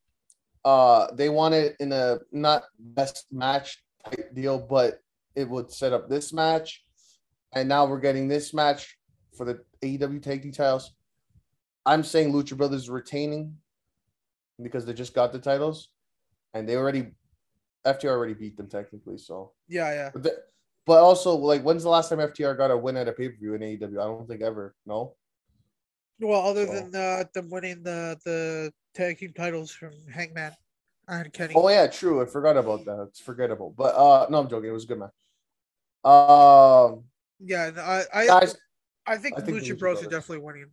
uh, 0.64 1.06
they 1.14 1.30
it 1.54 1.74
in 1.80 1.90
a 1.90 2.18
not 2.32 2.64
best 2.78 3.26
match 3.32 3.82
type 4.04 4.34
deal, 4.34 4.58
but 4.58 5.00
it 5.34 5.48
would 5.48 5.72
set 5.72 5.94
up 5.94 6.08
this 6.08 6.32
match, 6.32 6.84
and 7.54 7.68
now 7.68 7.86
we're 7.86 7.98
getting 7.98 8.28
this 8.28 8.52
match 8.52 8.98
for 9.36 9.46
the 9.46 9.60
AEW 9.82 10.22
tag 10.22 10.52
titles. 10.54 10.92
I'm 11.86 12.04
saying 12.04 12.32
Lucha 12.32 12.56
Brothers 12.56 12.90
retaining 12.90 13.56
because 14.62 14.84
they 14.84 14.92
just 14.92 15.14
got 15.14 15.32
the 15.32 15.38
titles, 15.38 15.88
and 16.52 16.68
they 16.68 16.76
already 16.76 17.12
FTR 17.86 18.10
already 18.10 18.34
beat 18.34 18.58
them 18.58 18.68
technically. 18.68 19.16
So, 19.16 19.52
yeah, 19.66 19.90
yeah. 19.92 20.10
but, 20.12 20.50
but 20.84 21.00
also 21.00 21.34
like, 21.36 21.62
when's 21.62 21.84
the 21.84 21.88
last 21.88 22.10
time 22.10 22.18
FTR 22.18 22.58
got 22.58 22.70
a 22.70 22.76
win 22.76 22.98
at 22.98 23.08
a 23.08 23.12
pay 23.12 23.30
per 23.30 23.36
view 23.38 23.54
in 23.54 23.62
AEW? 23.62 23.98
I 23.98 24.04
don't 24.04 24.28
think 24.28 24.42
ever. 24.42 24.74
No. 24.84 25.14
Well, 26.20 26.40
other 26.46 26.66
So- 26.66 26.72
than 26.74 26.94
uh, 26.94 27.24
them 27.34 27.48
winning 27.50 27.82
the 27.82 28.18
the 28.24 28.72
tag 28.94 29.18
team 29.18 29.32
titles 29.32 29.70
from 29.72 29.92
Hangman 30.12 30.52
and 31.08 31.32
Kenny. 31.32 31.54
Oh 31.56 31.68
yeah, 31.68 31.86
true. 31.86 32.22
I 32.22 32.26
forgot 32.26 32.56
about 32.56 32.84
that. 32.84 33.06
It's 33.08 33.20
forgettable. 33.20 33.74
But 33.76 33.94
uh, 33.96 34.26
no, 34.30 34.38
I'm 34.40 34.48
joking. 34.48 34.68
It 34.70 34.72
was 34.72 34.84
a 34.84 34.86
good 34.88 34.98
match. 34.98 35.14
Um, 36.04 37.04
Yeah, 37.40 37.70
I 37.76 38.04
I, 38.22 38.26
guys, 38.26 38.56
I 39.06 39.16
think 39.16 39.38
I 39.38 39.42
think 39.42 39.58
Lucha 39.58 39.72
Lucha 39.72 39.78
Bros 39.78 40.00
are 40.04 40.08
definitely 40.10 40.44
winning. 40.44 40.70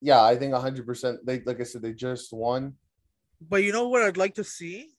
yeah, 0.00 0.22
I 0.22 0.36
think 0.36 0.52
100. 0.52 0.86
percent 0.86 1.24
They 1.26 1.40
like 1.40 1.60
I 1.60 1.64
said, 1.64 1.82
they 1.82 1.92
just 1.92 2.32
won. 2.32 2.74
But 3.40 3.62
you 3.62 3.72
know 3.72 3.88
what 3.88 4.02
I'd 4.02 4.16
like 4.16 4.34
to 4.34 4.44
see? 4.44 4.90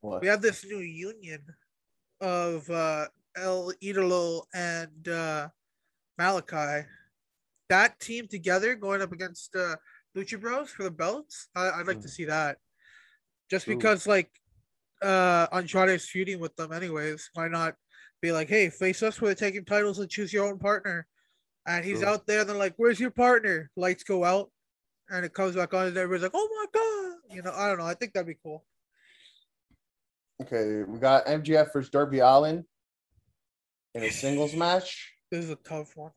What? 0.00 0.20
We 0.22 0.28
have 0.28 0.42
this 0.42 0.64
new 0.64 0.78
union 0.80 1.42
of 2.20 2.68
uh 2.70 3.06
El 3.36 3.72
Idolo 3.82 4.44
and 4.54 5.08
uh 5.08 5.48
Malakai. 6.20 6.86
That 7.68 7.98
team 8.00 8.28
together 8.28 8.74
going 8.74 9.02
up 9.02 9.12
against 9.12 9.54
uh 9.56 9.76
Lucha 10.16 10.40
Bros 10.40 10.70
for 10.70 10.84
the 10.84 10.90
belts. 10.90 11.48
I, 11.56 11.70
I'd 11.70 11.86
like 11.86 12.00
to 12.00 12.08
Mm. 12.08 12.10
see 12.10 12.24
that. 12.26 12.58
Just 13.50 13.66
because 13.66 14.06
like 14.06 14.30
uh 15.02 15.46
Andrade's 15.52 16.08
feuding 16.08 16.40
with 16.40 16.54
them 16.56 16.72
anyways. 16.72 17.30
Why 17.34 17.48
not 17.48 17.74
be 18.22 18.32
like, 18.32 18.48
hey, 18.48 18.70
face 18.70 19.02
us 19.02 19.18
the 19.18 19.34
taking 19.34 19.64
titles 19.64 19.98
and 19.98 20.08
choose 20.10 20.32
your 20.32 20.46
own 20.46 20.58
partner? 20.58 21.06
And 21.66 21.84
he's 21.84 22.00
True. 22.00 22.08
out 22.08 22.26
there, 22.26 22.44
they're 22.44 22.54
like, 22.56 22.74
Where's 22.76 23.00
your 23.00 23.10
partner? 23.10 23.70
Lights 23.76 24.04
go 24.04 24.24
out 24.24 24.50
and 25.10 25.24
it 25.24 25.32
comes 25.34 25.56
back 25.56 25.72
on, 25.74 25.86
and 25.86 25.96
everybody's 25.96 26.22
like, 26.22 26.32
Oh 26.34 26.48
my 26.56 26.66
god. 26.80 27.34
You 27.36 27.42
know, 27.42 27.52
I 27.54 27.68
don't 27.68 27.78
know. 27.78 27.86
I 27.86 27.94
think 27.94 28.12
that'd 28.12 28.26
be 28.26 28.36
cool. 28.42 28.64
Okay, 30.42 30.82
we 30.82 30.98
got 30.98 31.26
MJF 31.26 31.72
versus 31.72 31.90
Darby 31.90 32.18
Allin 32.18 32.64
in 33.94 34.02
a 34.02 34.10
singles 34.10 34.54
match. 34.64 35.12
This 35.30 35.44
is 35.44 35.50
a 35.50 35.56
tough 35.56 35.96
one. 35.96 36.12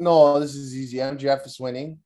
No, 0.00 0.40
this 0.40 0.54
is 0.54 0.74
easy. 0.74 0.98
MJF 0.98 1.46
is 1.46 1.58
winning. 1.60 1.98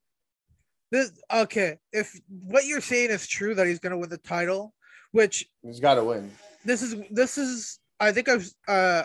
This 0.91 1.11
okay. 1.31 1.77
If 1.91 2.19
what 2.29 2.65
you're 2.65 2.81
saying 2.81 3.11
is 3.11 3.27
true 3.27 3.53
that 3.55 3.67
he's 3.67 3.79
gonna 3.79 3.97
win 3.97 4.09
the 4.09 4.17
title, 4.17 4.73
which 5.11 5.45
He's 5.63 5.79
got 5.79 5.95
to 5.95 6.03
win. 6.03 6.31
this 6.65 6.81
is 6.81 6.95
this 7.11 7.37
is 7.37 7.79
I 7.99 8.11
think 8.11 8.29
I've 8.29 8.49
uh 8.67 9.03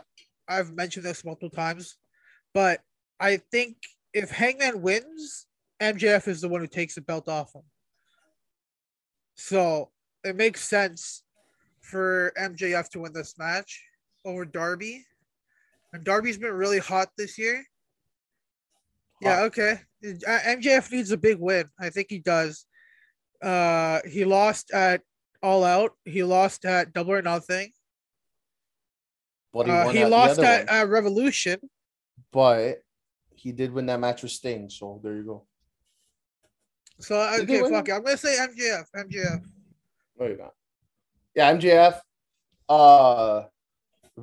I've 0.49 0.73
mentioned 0.75 1.05
this 1.05 1.25
multiple 1.25 1.51
times, 1.51 1.97
but 2.53 2.81
I 3.21 3.39
think 3.51 3.77
if 4.13 4.31
Hangman 4.31 4.83
wins, 4.83 5.47
MJF 5.81 6.29
is 6.29 6.41
the 6.41 6.49
one 6.49 6.61
who 6.61 6.67
takes 6.67 6.95
the 6.95 7.01
belt 7.01 7.29
off 7.29 7.55
him. 7.55 7.63
So 9.35 9.91
it 10.23 10.37
makes 10.37 10.67
sense 10.67 11.23
for 11.81 12.33
MJF 12.39 12.89
to 12.91 13.01
win 13.01 13.13
this 13.13 13.35
match 13.39 13.83
over 14.25 14.45
Darby. 14.45 15.05
And 15.93 16.05
Darby's 16.05 16.39
been 16.39 16.53
really 16.53 16.79
hot 16.79 17.09
this 17.19 17.39
year. 17.39 17.65
Yeah, 19.21 19.43
okay. 19.45 19.81
Uh, 20.05 20.39
MJF 20.47 20.91
needs 20.93 21.11
a 21.13 21.17
big 21.17 21.39
win. 21.39 21.67
I 21.81 21.91
think 21.91 22.09
he 22.11 22.19
does. 22.19 22.67
Uh, 23.43 24.01
he 24.09 24.25
lost 24.25 24.71
at 24.73 25.01
All 25.43 25.65
Out. 25.65 25.93
He 26.05 26.23
lost 26.23 26.65
at 26.65 26.93
Double 26.93 27.13
or 27.13 27.23
Nothing. 27.23 27.71
But 29.53 29.67
he, 29.67 29.73
Uh, 29.73 29.89
he 29.89 29.99
at 30.03 30.11
lost 30.11 30.41
at 30.41 30.69
uh, 30.69 30.87
Revolution. 30.87 31.59
but 32.33 32.79
he 33.35 33.53
did 33.53 33.73
win 33.73 33.87
that 33.87 34.01
match 34.01 34.23
with 34.23 34.33
Sting. 34.33 34.69
So 34.69 35.01
there 35.03 35.15
you 35.17 35.23
go. 35.25 35.47
So 37.01 37.17
okay, 37.43 37.61
fuck 37.61 37.89
it? 37.89 37.93
I'm 37.93 38.03
gonna 38.03 38.17
say 38.17 38.37
MJF. 38.39 38.85
MJF. 38.97 39.43
No, 40.19 40.27
you're 40.27 40.37
not. 40.39 40.55
Yeah, 41.35 41.53
MJF. 41.53 42.01
Uh, 42.69 43.45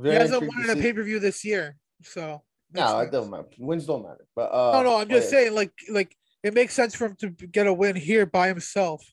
He 0.01 0.09
hasn't 0.09 0.41
won 0.47 0.63
in 0.63 0.69
a 0.77 0.81
pay 0.81 0.93
per 0.93 1.03
view 1.03 1.19
this 1.19 1.43
year. 1.45 1.77
So 2.03 2.41
No, 2.73 2.99
it 2.99 3.11
doesn't 3.11 3.31
matter. 3.31 3.47
Wins 3.57 3.85
don't 3.85 4.03
matter. 4.03 4.25
But 4.35 4.51
uh, 4.53 4.71
no, 4.73 4.83
no. 4.83 4.97
I'm 4.99 5.09
just 5.09 5.29
saying, 5.29 5.53
like, 5.53 5.73
like 5.89 6.15
it 6.43 6.53
makes 6.53 6.73
sense 6.73 6.95
for 6.95 7.07
him 7.07 7.15
to 7.19 7.29
get 7.29 7.67
a 7.67 7.73
win 7.73 7.95
here 7.95 8.25
by 8.25 8.47
himself. 8.47 9.03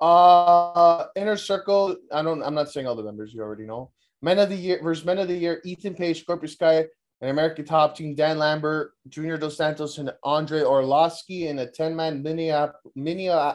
Uh, 0.00 1.06
inner 1.16 1.36
circle. 1.36 1.96
I 2.12 2.22
don't. 2.22 2.42
I'm 2.42 2.54
not 2.54 2.70
saying 2.70 2.86
all 2.86 2.96
the 2.96 3.02
members. 3.02 3.32
You 3.32 3.42
already 3.42 3.64
know. 3.64 3.92
Men 4.22 4.38
of 4.38 4.48
the 4.48 4.56
year 4.56 4.80
versus 4.82 5.04
men 5.04 5.18
of 5.18 5.28
the 5.28 5.36
year. 5.36 5.60
Ethan 5.64 5.94
Page, 5.94 6.20
Scorpio 6.20 6.48
Sky, 6.48 6.84
and 7.20 7.30
American 7.30 7.64
Top 7.64 7.96
Team. 7.96 8.14
Dan 8.14 8.38
Lambert, 8.38 8.92
Junior 9.08 9.38
Dos 9.38 9.56
Santos, 9.56 9.98
and 9.98 10.10
Andrei 10.24 10.60
Arlovsky 10.60 11.46
in 11.46 11.60
a 11.60 11.70
10 11.70 11.94
man 11.94 12.22
mini 12.22 12.50
app. 12.50 12.74
Mini. 12.96 13.28
uh, 13.28 13.54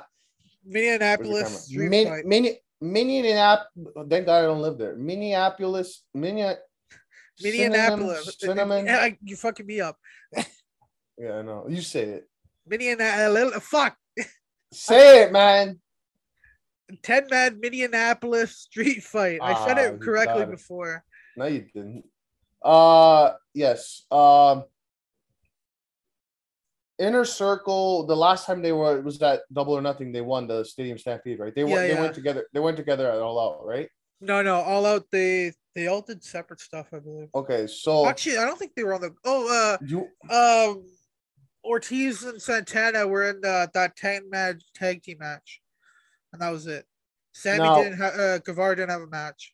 Minneapolis 0.66 1.70
Mini. 1.72 2.10
Mini. 2.24 2.60
Minneapolis. 2.82 3.68
Thank 4.10 4.26
God 4.26 4.40
I 4.40 4.42
don't 4.44 4.62
live 4.62 4.78
there. 4.78 4.96
Minneapolis. 4.96 6.04
Mini. 6.14 6.54
Minneapolis. 7.42 8.36
Cinnamon. 8.40 8.86
Yeah, 8.86 8.98
I- 8.98 9.18
you 9.24 9.36
fucking 9.36 9.66
me 9.66 9.82
up. 9.82 9.98
Yeah, 11.22 11.40
I 11.40 11.42
know. 11.42 11.66
You 11.68 11.82
say 11.82 12.04
it. 12.06 12.30
Minneapolis. 12.66 13.62
Fuck. 13.64 13.98
Say 14.72 15.24
it, 15.24 15.34
man. 15.34 15.82
10 17.04 17.28
man 17.30 17.60
Minneapolis 17.60 18.56
street 18.58 19.04
fight. 19.04 19.40
I 19.44 19.68
said 19.68 19.78
Ah, 19.78 19.82
it 19.82 20.00
correctly 20.02 20.44
it. 20.44 20.50
before. 20.52 21.04
No, 21.36 21.46
you 21.46 21.66
didn't. 21.74 22.06
Uh 22.64 23.34
yes. 23.54 24.06
Um 24.12 24.64
Inner 27.00 27.24
Circle, 27.26 28.06
the 28.08 28.16
last 28.16 28.46
time 28.46 28.62
they 28.62 28.72
were 28.72 28.98
it 28.98 29.04
was 29.04 29.20
that 29.20 29.42
double 29.52 29.74
or 29.78 29.82
nothing, 29.82 30.12
they 30.12 30.22
won 30.22 30.48
the 30.48 30.64
stadium 30.66 30.98
stampede, 30.98 31.40
right? 31.40 31.54
They 31.54 31.64
went 31.64 31.76
Yeah, 31.76 31.82
they 31.82 31.94
yeah. 31.96 32.02
went 32.02 32.16
together, 32.16 32.46
they 32.54 32.60
went 32.60 32.78
together 32.78 33.10
at 33.12 33.20
all 33.20 33.40
out, 33.40 33.66
right? 33.66 33.90
No, 34.22 34.42
no, 34.42 34.56
all 34.56 34.86
out. 34.86 35.06
They 35.12 35.54
they 35.80 35.88
all 35.88 36.02
did 36.02 36.22
separate 36.22 36.60
stuff, 36.60 36.88
I 36.94 37.00
believe. 37.00 37.30
Okay, 37.34 37.66
so 37.66 38.06
Actually, 38.06 38.38
I 38.38 38.46
don't 38.46 38.60
think 38.60 38.76
they 38.76 38.84
were 38.84 38.94
on 38.94 39.02
the. 39.02 39.16
Oh, 39.24 39.48
uh, 39.50 39.78
you 39.86 40.08
uh, 40.30 40.72
um, 40.72 40.84
Ortiz 41.64 42.24
and 42.24 42.42
Santana 42.42 43.08
were 43.08 43.30
in 43.30 43.40
the, 43.40 43.70
that 43.74 43.96
tag 43.96 44.24
match 44.30 44.62
tag 44.76 45.02
team 45.02 45.18
match, 45.20 45.62
and 46.34 46.42
that 46.42 46.50
was 46.50 46.68
it. 46.68 46.86
Sammy 47.34 47.60
Now- 47.60 47.82
didn't 47.82 47.98
have. 47.98 48.14
Uh, 48.20 48.38
Guevara 48.40 48.76
didn't 48.76 48.90
have 48.92 49.02
a 49.02 49.08
match. 49.08 49.54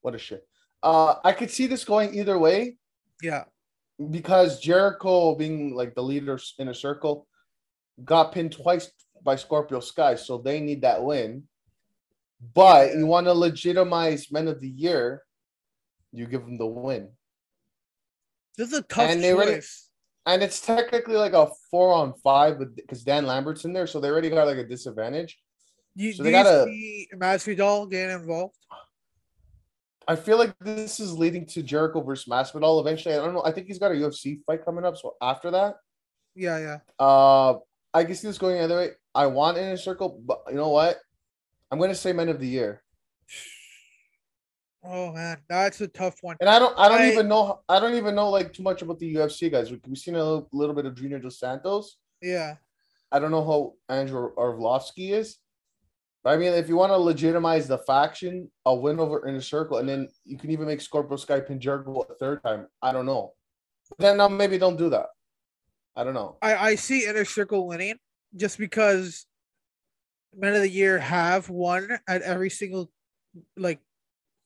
what 0.00 0.14
a 0.14 0.18
shit. 0.18 0.44
Uh 0.82 1.14
I 1.24 1.32
could 1.32 1.50
see 1.50 1.66
this 1.66 1.84
going 1.84 2.14
either 2.14 2.38
way 2.38 2.76
Yeah, 3.22 3.44
because 4.10 4.60
Jericho 4.60 5.34
being 5.34 5.74
like 5.74 5.94
the 5.94 6.02
leader 6.02 6.38
in 6.58 6.68
a 6.68 6.74
circle 6.74 7.26
got 8.04 8.32
pinned 8.32 8.52
twice 8.52 8.90
by 9.22 9.36
Scorpio 9.36 9.80
Sky, 9.80 10.14
so 10.16 10.38
they 10.38 10.60
need 10.60 10.82
that 10.82 11.02
win. 11.02 11.44
But 12.54 12.94
you 12.94 13.06
want 13.06 13.26
to 13.26 13.32
legitimize 13.32 14.30
men 14.30 14.48
of 14.48 14.60
the 14.60 14.68
year, 14.68 15.22
you 16.12 16.26
give 16.26 16.42
them 16.42 16.58
the 16.58 16.66
win. 16.66 17.10
this 18.58 18.68
is 18.68 18.74
a 18.78 18.82
tough 18.82 19.10
And 19.10 19.22
they 19.22 19.32
already- 19.34 19.54
choice. 19.56 19.90
And 20.26 20.42
it's 20.42 20.60
technically 20.60 21.14
like 21.16 21.34
a 21.34 21.48
four 21.70 21.92
on 21.92 22.12
five 22.14 22.58
because 22.74 23.04
Dan 23.04 23.26
Lambert's 23.26 23.64
in 23.64 23.72
there, 23.72 23.86
so 23.86 24.00
they 24.00 24.08
already 24.08 24.28
got 24.30 24.46
like 24.46 24.56
a 24.58 24.64
disadvantage. 24.66 25.38
You, 25.94 26.12
so 26.12 26.18
do 26.18 26.22
they 26.24 26.36
you 26.36 26.42
gotta- 26.44 26.64
see 26.64 27.08
Masvidal 27.14 27.88
getting 27.90 28.16
involved? 28.16 28.56
I 30.08 30.16
feel 30.16 30.36
like 30.38 30.56
this 30.60 31.00
is 31.00 31.12
leading 31.18 31.46
to 31.46 31.62
Jericho 31.62 32.00
versus 32.02 32.26
Masvidal 32.26 32.80
eventually. 32.80 33.14
I 33.14 33.18
don't 33.18 33.34
know. 33.34 33.42
I 33.44 33.52
think 33.52 33.66
he's 33.66 33.78
got 33.78 33.92
a 33.92 33.94
UFC 33.94 34.40
fight 34.46 34.64
coming 34.64 34.84
up. 34.84 34.96
So 34.96 35.16
after 35.20 35.50
that, 35.52 35.76
Yeah, 36.34 36.58
yeah. 36.58 36.78
uh, 36.98 37.58
I 37.94 38.04
can 38.04 38.14
see 38.14 38.26
this 38.28 38.38
going 38.38 38.58
either 38.60 38.76
way. 38.76 38.90
I 39.14 39.26
want 39.26 39.58
Inner 39.58 39.76
Circle, 39.76 40.20
but 40.24 40.42
you 40.48 40.56
know 40.56 40.68
what? 40.70 40.98
I'm 41.70 41.78
gonna 41.80 41.94
say 41.94 42.12
Men 42.12 42.28
of 42.28 42.40
the 42.40 42.46
Year. 42.48 42.82
Oh 44.88 45.12
man, 45.12 45.38
that's 45.48 45.80
a 45.80 45.88
tough 45.88 46.18
one. 46.22 46.36
And 46.40 46.48
I 46.48 46.60
don't, 46.60 46.72
I 46.78 46.88
don't 46.88 47.00
I- 47.00 47.10
even 47.10 47.26
know, 47.26 47.60
I 47.68 47.80
don't 47.80 47.94
even 47.94 48.14
know 48.14 48.30
like 48.30 48.52
too 48.52 48.62
much 48.62 48.82
about 48.82 49.00
the 49.00 49.16
UFC 49.16 49.50
guys. 49.50 49.70
We, 49.70 49.80
we've 49.86 49.98
seen 49.98 50.14
a 50.14 50.18
little, 50.22 50.48
little 50.52 50.76
bit 50.76 50.86
of 50.86 50.94
Junior 50.94 51.18
Dos 51.18 51.40
Santos. 51.40 51.96
Yeah, 52.22 52.54
I 53.10 53.18
don't 53.18 53.32
know 53.32 53.44
how 53.44 53.74
Andrew 53.92 54.32
Arlovsky 54.36 55.10
is. 55.12 55.38
But 56.22 56.34
I 56.34 56.36
mean, 56.36 56.52
if 56.52 56.68
you 56.68 56.76
want 56.76 56.92
to 56.92 56.96
legitimize 56.98 57.66
the 57.66 57.78
faction, 57.78 58.48
a 58.64 58.74
win 58.74 59.00
over 59.00 59.26
Inner 59.26 59.40
Circle, 59.40 59.78
and 59.78 59.88
then 59.88 60.08
you 60.24 60.38
can 60.38 60.50
even 60.50 60.66
make 60.66 60.80
Scorpio 60.80 61.16
Sky 61.16 61.40
pin 61.40 61.58
Jericho 61.58 62.06
a 62.08 62.14
third 62.14 62.42
time. 62.44 62.68
I 62.80 62.92
don't 62.92 63.06
know. 63.06 63.32
Then 63.98 64.18
now 64.18 64.28
maybe 64.28 64.56
don't 64.56 64.76
do 64.76 64.88
that. 64.90 65.06
I 65.96 66.04
don't 66.04 66.14
know. 66.14 66.36
I 66.42 66.54
I 66.54 66.74
see 66.76 67.06
Inner 67.06 67.24
Circle 67.24 67.66
winning 67.66 67.96
just 68.36 68.56
because 68.56 69.26
Men 70.36 70.54
of 70.54 70.60
the 70.60 70.68
Year 70.68 70.98
have 70.98 71.48
won 71.48 71.98
at 72.06 72.22
every 72.22 72.50
single 72.50 72.90
like 73.56 73.80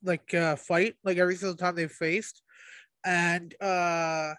like 0.02 0.32
uh 0.32 0.56
fight, 0.56 0.94
like 1.04 1.18
every 1.18 1.36
single 1.36 1.56
time 1.56 1.74
they've 1.74 1.90
faced, 1.90 2.42
and 3.04 3.54
uh. 3.60 4.34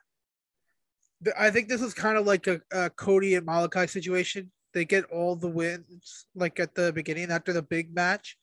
I 1.37 1.51
think 1.51 1.69
this 1.69 1.83
is 1.83 1.93
kind 1.93 2.17
of 2.17 2.25
like 2.25 2.47
a, 2.47 2.61
a 2.71 2.89
Cody 2.89 3.35
and 3.35 3.45
Malakai 3.45 3.87
situation. 3.87 4.51
They 4.73 4.85
get 4.85 5.03
all 5.05 5.35
the 5.35 5.47
wins 5.47 6.25
like 6.33 6.59
at 6.59 6.73
the 6.73 6.91
beginning 6.91 7.29
after 7.29 7.53
the 7.53 7.61
big 7.61 7.93
match, 7.93 8.37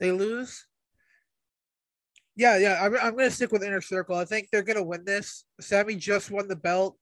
they 0.00 0.12
lose. 0.12 0.66
Yeah, 2.34 2.56
yeah, 2.56 2.78
I'm, 2.80 2.96
I'm 2.96 3.16
gonna 3.16 3.30
stick 3.30 3.52
with 3.52 3.62
Inner 3.62 3.82
Circle. 3.82 4.16
I 4.16 4.24
think 4.24 4.48
they're 4.50 4.62
gonna 4.62 4.82
win 4.82 5.04
this. 5.04 5.44
Sammy 5.60 5.94
just 5.96 6.30
won 6.30 6.48
the 6.48 6.56
belt. 6.56 6.96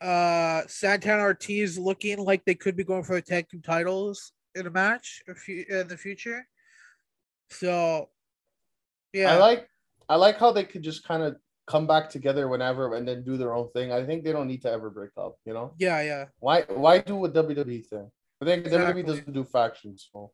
Uh, 0.00 0.62
Santana 0.68 1.22
Ortiz 1.22 1.76
looking 1.76 2.18
like 2.18 2.44
they 2.44 2.54
could 2.54 2.76
be 2.76 2.84
going 2.84 3.02
for 3.02 3.16
the 3.16 3.22
tag 3.22 3.48
team 3.48 3.62
titles 3.62 4.32
in 4.54 4.66
a 4.66 4.70
match 4.70 5.22
in 5.26 5.88
the 5.88 5.96
future. 5.96 6.46
So, 7.50 8.08
yeah, 9.12 9.34
I 9.34 9.36
like, 9.36 9.68
I 10.08 10.16
like 10.16 10.38
how 10.38 10.52
they 10.52 10.64
could 10.64 10.82
just 10.82 11.06
kind 11.06 11.22
of 11.22 11.36
come 11.66 11.86
back 11.86 12.10
together 12.10 12.48
whenever 12.48 12.94
and 12.94 13.06
then 13.06 13.24
do 13.24 13.36
their 13.36 13.54
own 13.54 13.70
thing. 13.72 13.92
I 13.92 14.04
think 14.04 14.24
they 14.24 14.32
don't 14.32 14.48
need 14.48 14.62
to 14.62 14.70
ever 14.70 14.90
break 14.90 15.10
up. 15.16 15.36
You 15.44 15.54
know 15.54 15.74
yeah, 15.78 16.00
yeah, 16.02 16.24
why? 16.40 16.62
Why 16.62 16.98
do 16.98 17.24
a 17.24 17.30
WWE 17.30 17.86
thing? 17.86 18.10
I 18.40 18.44
think 18.44 18.66
Exactly. 18.66 19.02
WWE 19.02 19.06
doesn't 19.06 19.32
do 19.32 19.44
factions. 19.44 20.08
So 20.12 20.32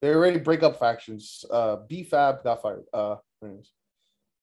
they 0.00 0.08
already 0.08 0.38
break 0.38 0.62
up 0.62 0.78
factions. 0.78 1.44
Uh, 1.50 1.78
BFAB 1.88 2.42
got 2.42 2.62
fired. 2.62 2.84
Uh, 2.92 3.16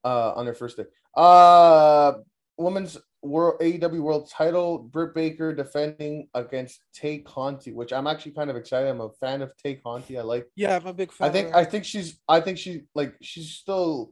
uh, 0.04 0.34
on 0.36 0.46
their 0.46 0.54
first 0.54 0.78
day. 0.78 0.86
Uh, 1.16 2.14
women's 2.58 2.98
world 3.24 3.60
AEW 3.62 4.02
World 4.02 4.30
Title. 4.30 4.78
Britt 4.78 5.16
Baker 5.16 5.54
defending 5.54 6.28
against 6.34 6.82
Tay 6.94 7.20
Conti, 7.20 7.72
which 7.72 7.92
I'm 7.94 8.06
actually 8.08 8.34
kind 8.34 8.50
of 8.50 8.56
excited. 8.56 8.90
I'm 8.90 9.02
a 9.02 9.10
fan 9.10 9.42
of 9.42 9.56
Tay 9.58 9.76
Conti. 9.76 10.18
I 10.18 10.22
like. 10.22 10.48
yeah. 10.56 10.76
I'm 10.76 10.86
a 10.86 10.94
big 10.94 11.12
fan. 11.12 11.30
I 11.30 11.32
think. 11.32 11.56
I 11.56 11.66
think 11.66 11.86
she's 11.86 12.20
I 12.28 12.40
think 12.42 12.58
she 12.58 12.84
like 12.94 13.16
she's 13.22 13.52
still 13.52 14.12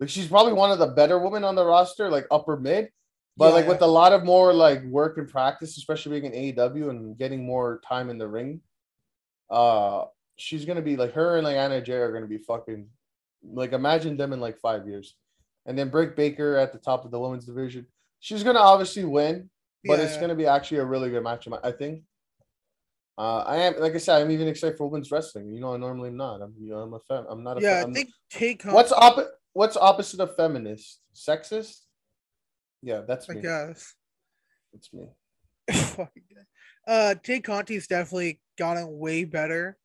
like 0.00 0.08
she's 0.08 0.26
probably 0.28 0.52
one 0.52 0.70
of 0.70 0.78
the 0.78 0.88
better 0.88 1.18
women 1.18 1.44
on 1.44 1.54
the 1.54 1.64
roster, 1.64 2.10
like 2.10 2.26
upper 2.30 2.56
mid. 2.56 2.90
But 3.36 3.48
Yeah, 3.48 3.54
like 3.54 3.64
yeah. 3.64 3.70
with 3.72 3.82
a 3.82 3.86
lot 3.86 4.12
of 4.12 4.24
more 4.24 4.52
like 4.52 4.82
work 4.84 5.18
and 5.18 5.28
practice, 5.28 5.76
especially 5.76 6.18
being 6.18 6.32
in 6.32 6.54
AEW 6.54 6.88
and 6.90 7.18
getting 7.18 7.44
more 7.44 7.80
time 7.86 8.08
in 8.10 8.18
the 8.18 8.28
ring, 8.28 8.60
uh 9.50 10.04
she's 10.36 10.64
gonna 10.64 10.82
be 10.82 10.96
like 10.96 11.12
her 11.12 11.36
and 11.36 11.44
like 11.44 11.56
Anna 11.56 11.80
Jay 11.82 11.96
are 11.96 12.12
gonna 12.12 12.26
be 12.26 12.38
fucking 12.38 12.88
like 13.44 13.72
imagine 13.72 14.16
them 14.16 14.32
in 14.32 14.40
like 14.40 14.58
five 14.58 14.86
years. 14.88 15.16
And 15.66 15.76
then 15.78 15.88
Britt 15.90 16.16
Baker 16.16 16.56
at 16.56 16.72
the 16.72 16.78
top 16.78 17.04
of 17.04 17.10
the 17.10 17.18
women's 17.18 17.44
division. 17.44 17.86
She's 18.20 18.42
gonna 18.42 18.58
obviously 18.58 19.04
win, 19.04 19.50
but 19.84 19.98
Yeah, 19.98 20.04
it's 20.04 20.16
gonna 20.16 20.34
be 20.34 20.46
actually 20.46 20.78
a 20.78 20.84
really 20.84 21.10
good 21.10 21.22
match. 21.22 21.46
I 21.62 21.72
think. 21.72 22.02
Uh, 23.18 23.38
I 23.46 23.56
am 23.58 23.80
like 23.80 23.94
I 23.94 23.98
said, 23.98 24.20
I'm 24.20 24.30
even 24.30 24.48
excited 24.48 24.76
for 24.76 24.88
women's 24.88 25.10
wrestling. 25.10 25.50
You 25.50 25.60
know, 25.60 25.74
I 25.74 25.78
normally 25.78 26.08
am 26.08 26.16
not. 26.16 26.42
I'm 26.42 26.54
you 26.58 26.70
know 26.70 26.80
I'm 26.80 26.92
a 26.92 27.00
fan. 27.00 27.24
I'm 27.28 27.42
not 27.42 27.58
a. 27.58 27.60
yeah. 27.62 27.80
fan. 27.82 27.90
I 27.90 27.92
think 27.94 28.10
take 28.30 28.62
home. 28.62 28.74
what's 28.74 28.92
op- 28.92 29.36
What's 29.56 29.78
opposite 29.78 30.20
of 30.20 30.36
feminist? 30.36 31.00
Sexist? 31.14 31.78
Yeah, 32.82 33.00
that's 33.08 33.30
I 33.30 33.32
me. 33.32 33.40
guess. 33.40 33.94
It's 34.74 34.92
me. 34.92 35.08
Uh, 36.86 37.16
Tay 37.20 37.40
Conti's 37.40 37.88
definitely 37.88 38.38
gotten 38.56 38.96
way 38.96 39.24
better 39.24 39.76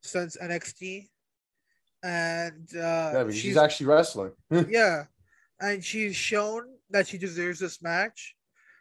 since 0.00 0.36
NXT, 0.36 1.08
and 2.04 2.68
uh, 2.76 2.78
Yeah, 2.78 3.24
she's, 3.26 3.36
she's 3.40 3.56
actually 3.56 3.86
wrestling. 3.86 4.30
yeah, 4.68 5.06
and 5.58 5.82
she's 5.82 6.14
shown 6.14 6.75
that 6.90 7.08
she 7.08 7.18
deserves 7.18 7.60
this 7.60 7.82
match. 7.82 8.34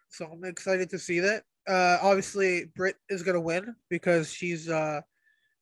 So 0.10 0.26
I'm 0.26 0.44
excited 0.44 0.90
to 0.92 1.00
see 1.00 1.20
that. 1.20 1.44
Uh, 1.68 1.98
obviously, 2.02 2.66
Britt 2.76 2.96
is 3.10 3.24
gonna 3.24 3.42
win 3.42 3.76
because 3.90 4.32
she's 4.32 4.70
uh, 4.70 5.02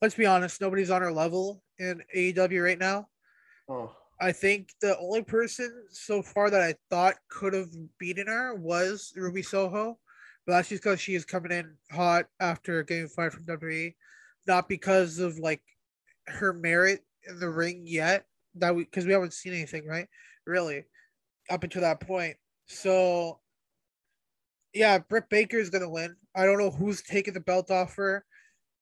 let's 0.02 0.16
be 0.16 0.26
honest, 0.26 0.60
nobody's 0.60 0.92
on 0.92 1.02
her 1.02 1.12
level 1.12 1.64
in 1.80 2.02
AEW 2.16 2.64
right 2.64 2.80
now. 2.80 3.08
oh, 3.70 3.96
I 4.20 4.32
think 4.32 4.70
the 4.82 4.98
only 5.00 5.24
person 5.24 5.86
so 5.90 6.22
far 6.22 6.50
that 6.50 6.62
I 6.62 6.76
thought 6.90 7.16
could 7.30 7.54
have 7.54 7.70
beaten 8.00 8.28
her 8.28 8.56
was 8.56 9.12
Ruby 9.16 9.42
Soho, 9.42 9.98
but 10.46 10.54
that's 10.54 10.70
just 10.70 10.84
because 10.84 11.00
she 11.00 11.16
is 11.16 11.26
coming 11.26 11.52
in 11.52 11.74
hot 11.92 12.26
after 12.40 12.84
getting 12.84 13.08
fired 13.08 13.34
from 13.34 13.46
WWE, 13.46 13.96
not 14.48 14.70
because 14.70 15.20
of 15.20 15.40
like 15.40 15.62
her 16.28 16.54
merit 16.54 17.02
in 17.28 17.40
the 17.40 17.50
ring 17.50 17.84
yet. 17.86 18.26
That 18.56 18.76
we 18.76 18.84
because 18.84 19.06
we 19.06 19.14
haven't 19.14 19.34
seen 19.34 19.54
anything 19.54 19.88
right, 19.88 20.08
really, 20.46 20.84
up 21.50 21.64
until 21.64 21.82
that 21.82 22.00
point. 22.00 22.36
So, 22.66 23.40
yeah, 24.74 25.00
Britt 25.00 25.30
Baker 25.30 25.58
is 25.58 25.70
gonna 25.70 25.90
win. 25.90 26.16
I 26.36 26.46
don't 26.46 26.60
know 26.60 26.72
who's 26.72 27.02
taking 27.02 27.34
the 27.34 27.40
belt 27.40 27.72
off 27.72 27.96
her. 27.96 28.26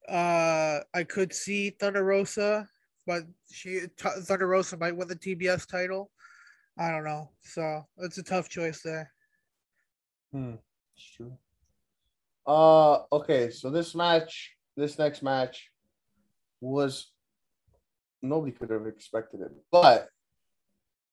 Uh, 0.08 0.80
I 0.94 1.04
could 1.04 1.34
see 1.34 1.72
Thunder 1.72 2.04
Rosa 2.04 2.68
but 3.06 3.24
she 3.52 3.82
T- 3.98 4.22
Thunder 4.22 4.48
Rosa 4.48 4.78
might 4.78 4.96
win 4.96 5.08
the 5.08 5.16
TBS 5.16 5.68
title. 5.68 6.12
I 6.78 6.92
don't 6.92 7.04
know. 7.04 7.30
So 7.42 7.86
it's 7.98 8.18
a 8.18 8.24
tough 8.24 8.50
choice 8.50 8.82
there. 8.82 9.12
hmm, 10.32 10.54
it's 10.96 11.12
true. 11.16 11.38
Uh, 12.48 13.00
okay. 13.12 13.50
So 13.50 13.70
this 13.70 13.94
match, 13.96 14.56
this 14.78 14.98
next 14.98 15.22
match, 15.22 15.70
was 16.60 17.12
nobody 18.22 18.52
could 18.52 18.70
have 18.70 18.88
expected 18.88 19.42
it, 19.42 19.52
but 19.72 20.10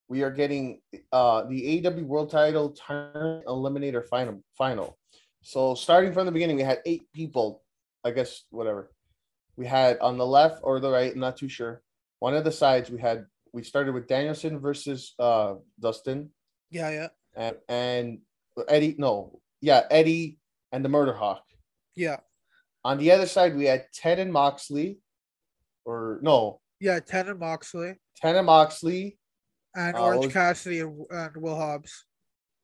we 0.08 0.22
are 0.22 0.30
getting 0.30 0.80
uh 1.12 1.44
the 1.44 1.86
AW 1.86 2.02
World 2.04 2.30
Title 2.30 2.70
Turn 2.70 3.42
Eliminator 3.46 4.06
Final. 4.08 4.42
Final. 4.56 4.98
So 5.42 5.74
starting 5.74 6.12
from 6.12 6.26
the 6.26 6.32
beginning, 6.32 6.56
we 6.56 6.62
had 6.62 6.80
eight 6.86 7.02
people. 7.14 7.62
I 8.04 8.10
guess 8.12 8.44
whatever. 8.50 8.90
We 9.56 9.66
had 9.66 9.98
on 9.98 10.18
the 10.18 10.26
left 10.26 10.60
or 10.62 10.80
the 10.80 10.90
right, 10.90 11.12
I'm 11.12 11.18
not 11.20 11.36
too 11.36 11.48
sure. 11.48 11.82
One 12.20 12.34
of 12.34 12.44
the 12.44 12.52
sides 12.52 12.90
we 12.90 13.00
had. 13.00 13.26
We 13.52 13.62
started 13.62 13.94
with 13.94 14.06
Danielson 14.06 14.58
versus 14.60 15.14
uh 15.18 15.54
Dustin 15.80 16.30
Yeah, 16.70 16.90
yeah, 16.90 17.08
and 17.34 17.56
and 17.68 18.18
Eddie. 18.68 18.94
No, 18.98 19.40
yeah, 19.60 19.82
Eddie 19.90 20.38
and 20.72 20.84
the 20.84 20.88
Murder 20.88 21.14
Hawk. 21.14 21.42
yeah, 21.96 22.18
On 22.84 22.98
the 22.98 23.10
other 23.10 23.26
side, 23.26 23.56
we 23.56 23.64
had 23.64 23.86
Ted 23.94 24.18
and 24.18 24.32
Moxley, 24.32 24.98
or 25.86 26.18
no, 26.22 26.60
yeah. 26.78 27.00
Ten 27.00 27.28
and 27.28 27.38
Moxley 27.40 27.94
Ted 28.16 28.36
and 28.36 28.46
Moxley. 28.46 29.18
And 29.78 29.96
Uh, 29.96 30.02
Orange 30.04 30.24
was- 30.26 30.32
Cassidy 30.32 30.80
and, 30.80 30.92
and 31.10 31.36
Will 31.36 31.56
Hobbs. 31.56 32.04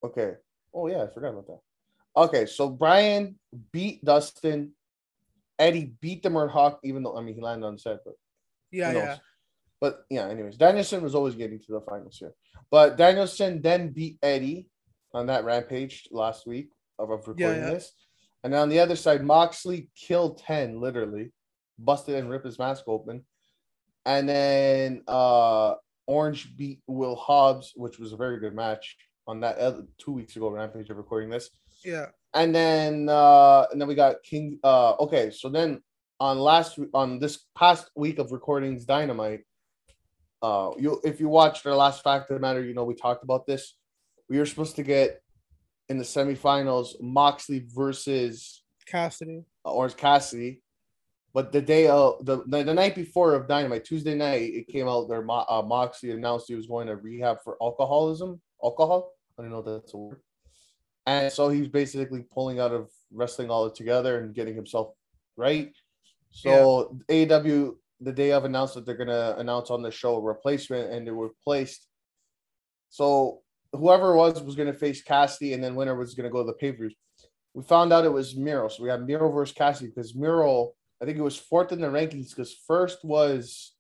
Okay. 0.02 0.32
Oh 0.74 0.88
yeah, 0.88 1.04
I 1.04 1.06
forgot 1.14 1.30
about 1.30 1.46
that. 1.46 1.60
Okay, 2.16 2.46
so 2.46 2.68
Brian 2.68 3.38
beat 3.72 4.04
Dustin. 4.04 4.72
Eddie 5.58 5.94
beat 6.00 6.22
the 6.24 6.30
Murdoch, 6.30 6.80
even 6.82 7.02
though 7.04 7.16
I 7.16 7.20
mean 7.22 7.34
he 7.36 7.40
landed 7.40 7.66
on 7.66 7.78
set, 7.78 7.98
but 8.04 8.14
Yeah, 8.70 8.92
yeah. 8.92 9.16
But 9.80 10.04
yeah, 10.10 10.26
anyways, 10.28 10.56
Danielson 10.56 11.02
was 11.02 11.14
always 11.14 11.34
getting 11.36 11.58
to 11.60 11.72
the 11.72 11.80
finals 11.82 12.16
here. 12.18 12.32
But 12.70 12.96
Danielson 12.96 13.62
then 13.62 13.90
beat 13.90 14.18
Eddie 14.22 14.66
on 15.12 15.26
that 15.26 15.44
rampage 15.44 16.08
last 16.10 16.46
week 16.46 16.70
of, 16.98 17.10
of 17.10 17.20
recording 17.28 17.60
Yeah, 17.60 17.68
yeah. 17.68 17.74
this. 17.74 17.92
And 18.42 18.54
on 18.54 18.68
the 18.68 18.80
other 18.80 18.96
side, 18.96 19.22
Moxley 19.24 19.88
killed 19.96 20.38
10, 20.38 20.80
literally, 20.80 21.32
busted 21.78 22.16
and 22.16 22.28
ripped 22.30 22.46
his 22.46 22.58
mask 22.58 22.84
open. 22.88 23.24
And 24.06 24.28
then 24.28 25.02
uh 25.06 25.74
Orange 26.06 26.56
beat 26.56 26.80
Will 26.86 27.16
Hobbs, 27.16 27.72
which 27.76 27.98
was 27.98 28.12
a 28.12 28.16
very 28.16 28.38
good 28.38 28.54
match 28.54 28.96
on 29.26 29.40
that 29.40 29.56
other, 29.58 29.84
two 29.98 30.12
weeks 30.12 30.36
ago 30.36 30.50
rampage 30.50 30.90
of 30.90 30.96
recording 30.98 31.30
this. 31.30 31.50
yeah, 31.84 32.06
And 32.34 32.54
then 32.54 33.08
uh 33.08 33.66
and 33.70 33.80
then 33.80 33.88
we 33.88 33.94
got 33.94 34.22
King 34.22 34.58
uh 34.62 34.92
okay, 35.00 35.30
so 35.30 35.48
then 35.48 35.80
on 36.20 36.38
last 36.38 36.78
week 36.78 36.90
on 36.94 37.18
this 37.18 37.46
past 37.56 37.90
week 37.96 38.18
of 38.18 38.32
recordings 38.32 38.84
Dynamite, 38.84 39.40
uh 40.42 40.70
you 40.78 41.00
if 41.04 41.20
you 41.20 41.28
watched 41.28 41.64
our 41.66 41.74
last 41.74 42.02
fact 42.02 42.30
of 42.30 42.34
the 42.36 42.40
matter, 42.40 42.62
you 42.62 42.74
know 42.74 42.84
we 42.84 42.94
talked 42.94 43.24
about 43.24 43.46
this. 43.46 43.76
We 44.28 44.38
were 44.38 44.46
supposed 44.46 44.76
to 44.76 44.82
get 44.82 45.20
in 45.88 45.98
the 45.98 46.04
semifinals 46.04 47.00
Moxley 47.00 47.66
versus 47.74 48.62
Cassidy. 48.86 49.44
uh, 49.66 49.72
Orange 49.72 49.96
Cassidy. 49.96 50.62
But 51.34 51.50
the 51.50 51.60
day 51.60 51.88
of 51.88 52.24
the, 52.24 52.44
the, 52.46 52.62
the 52.62 52.72
night 52.72 52.94
before 52.94 53.34
of 53.34 53.48
Dynamite, 53.48 53.84
Tuesday 53.84 54.14
night, 54.14 54.54
it 54.54 54.68
came 54.68 54.88
out 54.88 55.08
there. 55.08 55.20
Mo- 55.20 55.44
uh, 55.48 55.62
Moxley 55.62 56.12
announced 56.12 56.46
he 56.46 56.54
was 56.54 56.68
going 56.68 56.86
to 56.86 56.96
rehab 56.96 57.38
for 57.42 57.56
alcoholism. 57.60 58.40
Alcohol? 58.62 59.10
I 59.36 59.42
don't 59.42 59.50
know 59.50 59.58
if 59.58 59.64
that's 59.64 59.94
a 59.94 59.96
word. 59.96 60.20
And 61.06 61.30
so 61.30 61.48
he's 61.48 61.68
basically 61.68 62.24
pulling 62.32 62.60
out 62.60 62.72
of 62.72 62.88
wrestling 63.12 63.50
all 63.50 63.68
together 63.68 64.20
and 64.20 64.34
getting 64.34 64.54
himself 64.54 64.94
right. 65.36 65.72
So 66.30 66.98
AW 67.10 67.74
the 68.00 68.12
day 68.12 68.32
of 68.32 68.44
announced 68.44 68.74
that 68.74 68.86
they're 68.86 68.96
gonna 68.96 69.34
announce 69.38 69.70
on 69.70 69.82
the 69.82 69.90
show 69.90 70.16
a 70.16 70.20
replacement, 70.20 70.92
and 70.92 71.06
they 71.06 71.10
were 71.10 71.30
placed. 71.42 71.88
So 72.90 73.40
whoever 73.72 74.12
it 74.12 74.16
was 74.16 74.42
was 74.42 74.56
gonna 74.56 74.74
face 74.74 75.02
Cassidy, 75.02 75.52
and 75.52 75.62
then 75.62 75.74
winner 75.74 75.94
was 75.94 76.14
gonna 76.14 76.30
go 76.30 76.42
to 76.42 76.46
the 76.46 76.54
pay 76.54 76.72
per 76.72 76.88
view. 76.88 76.96
We 77.54 77.62
found 77.62 77.92
out 77.92 78.04
it 78.04 78.12
was 78.12 78.36
Miro, 78.36 78.68
so 78.68 78.82
we 78.82 78.88
had 78.88 79.06
Miro 79.06 79.30
versus 79.30 79.54
Cassidy 79.54 79.90
because 79.94 80.14
Miro, 80.14 80.72
I 81.02 81.04
think 81.04 81.18
it 81.18 81.22
was 81.22 81.36
fourth 81.36 81.72
in 81.72 81.80
the 81.80 81.88
rankings 81.88 82.30
because 82.30 82.54
first 82.66 83.04
was 83.04 83.72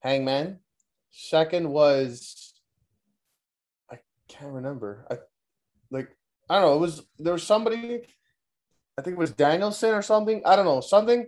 Hangman, 0.00 0.60
second 1.10 1.68
was 1.68 2.54
I 3.90 3.98
can't 4.28 4.52
remember. 4.52 5.06
I 5.10 5.18
like 5.90 6.08
I 6.48 6.54
don't 6.60 6.62
know. 6.62 6.76
It 6.76 6.80
was 6.80 7.02
there 7.18 7.32
was 7.32 7.42
somebody. 7.42 8.02
I 8.98 9.02
think 9.02 9.16
it 9.16 9.20
was 9.20 9.32
Danielson 9.32 9.94
or 9.94 10.02
something. 10.02 10.42
I 10.46 10.56
don't 10.56 10.64
know 10.64 10.80
something. 10.80 11.26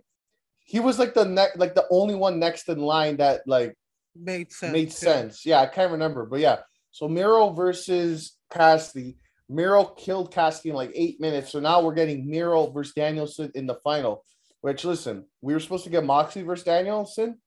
He 0.64 0.80
was 0.80 0.98
like 0.98 1.14
the 1.14 1.24
next, 1.24 1.58
like 1.58 1.74
the 1.74 1.86
only 1.90 2.14
one 2.14 2.38
next 2.38 2.68
in 2.68 2.78
line 2.78 3.18
that 3.18 3.42
like 3.46 3.76
Made 4.20 4.52
sense. 4.52 4.72
made 4.72 4.92
sense. 4.92 5.46
Yeah, 5.46 5.60
I 5.60 5.66
can't 5.66 5.92
remember, 5.92 6.26
but 6.26 6.40
yeah. 6.40 6.58
So 6.90 7.08
Miro 7.08 7.50
versus 7.50 8.36
Cassidy. 8.50 9.16
Miro 9.48 9.84
killed 9.84 10.32
Cassidy 10.32 10.70
in 10.70 10.74
like 10.76 10.92
eight 10.94 11.20
minutes. 11.20 11.50
So 11.52 11.60
now 11.60 11.82
we're 11.82 11.94
getting 11.94 12.28
Miro 12.28 12.70
versus 12.70 12.94
Danielson 12.94 13.50
in 13.54 13.66
the 13.66 13.76
final. 13.84 14.24
Which 14.60 14.84
listen, 14.84 15.26
we 15.40 15.52
were 15.54 15.60
supposed 15.60 15.84
to 15.84 15.90
get 15.90 16.04
Moxley 16.04 16.42
versus 16.42 16.64
Danielson, 16.64 17.38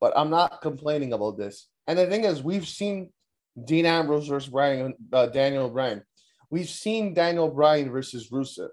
but 0.00 0.12
I'm 0.16 0.30
not 0.30 0.60
complaining 0.62 1.12
about 1.12 1.38
this. 1.38 1.68
And 1.86 1.98
the 1.98 2.06
thing 2.06 2.24
is, 2.24 2.42
we've 2.42 2.66
seen 2.66 3.12
Dean 3.64 3.86
Ambrose 3.86 4.26
versus 4.28 4.50
Brian, 4.50 4.94
uh, 5.12 5.26
Daniel 5.26 5.70
Bryan. 5.70 6.02
We've 6.50 6.68
seen 6.68 7.14
Daniel 7.14 7.48
Bryan 7.48 7.90
versus 7.90 8.30
Rusev, 8.30 8.70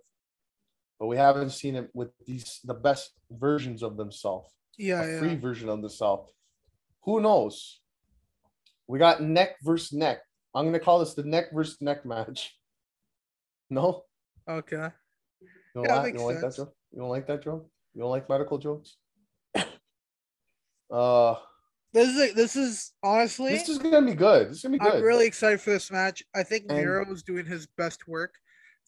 but 1.00 1.06
we 1.08 1.18
haven't 1.18 1.52
seen 1.52 1.76
it 1.76 1.90
with 1.94 2.10
these 2.26 2.60
the 2.64 2.74
best 2.74 3.12
versions 3.30 3.84
of 3.84 3.98
themselves 3.98 4.50
Yeah, 4.78 5.04
a 5.04 5.08
yeah. 5.08 5.20
free 5.20 5.36
version 5.36 5.70
of 5.70 5.82
the 5.84 5.90
South. 5.90 6.32
Who 7.04 7.22
knows? 7.22 7.82
We 8.88 8.98
got 9.00 9.22
neck 9.22 9.58
versus 9.64 9.94
neck. 9.94 10.20
I'm 10.56 10.66
gonna 10.66 10.80
call 10.80 11.00
this 11.00 11.14
the 11.14 11.24
neck 11.24 11.52
versus 11.54 11.78
neck 11.82 12.06
match. 12.06 12.56
No, 13.70 14.04
Okay. 14.50 14.88
you 15.42 15.50
don't, 15.76 15.86
Yeah, 15.86 16.02
makes 16.04 16.14
you 16.14 16.20
don't 16.20 16.28
like 16.28 16.36
that 16.42 16.54
sense. 16.54 16.56
joke. 16.70 16.77
You 16.92 17.00
don't 17.00 17.10
like 17.10 17.28
that 17.28 17.44
joke. 17.44 17.70
You 17.94 18.02
don't 18.02 18.12
like 18.12 18.30
medical 18.30 18.58
jokes. 18.58 18.98
uh, 20.92 21.36
This 21.94 22.10
is 22.10 22.34
this 22.34 22.56
is 22.56 22.94
honestly. 23.04 23.52
this 23.52 23.70
is 23.70 23.78
gonna 23.78 24.02
be 24.06 24.14
good. 24.14 24.50
This 24.50 24.58
is 24.58 24.64
gonna 24.64 24.74
be 24.74 24.80
good. 24.80 24.96
I'm 24.96 25.02
really 25.04 25.26
excited 25.26 25.62
for 25.62 25.72
this 25.72 25.92
match. 25.92 26.24
I 26.36 26.44
think 26.44 26.66
And- 26.70 26.78
Miro 26.78 27.12
is 27.12 27.24
doing 27.24 27.46
his 27.46 27.68
best 27.78 28.08
work 28.08 28.36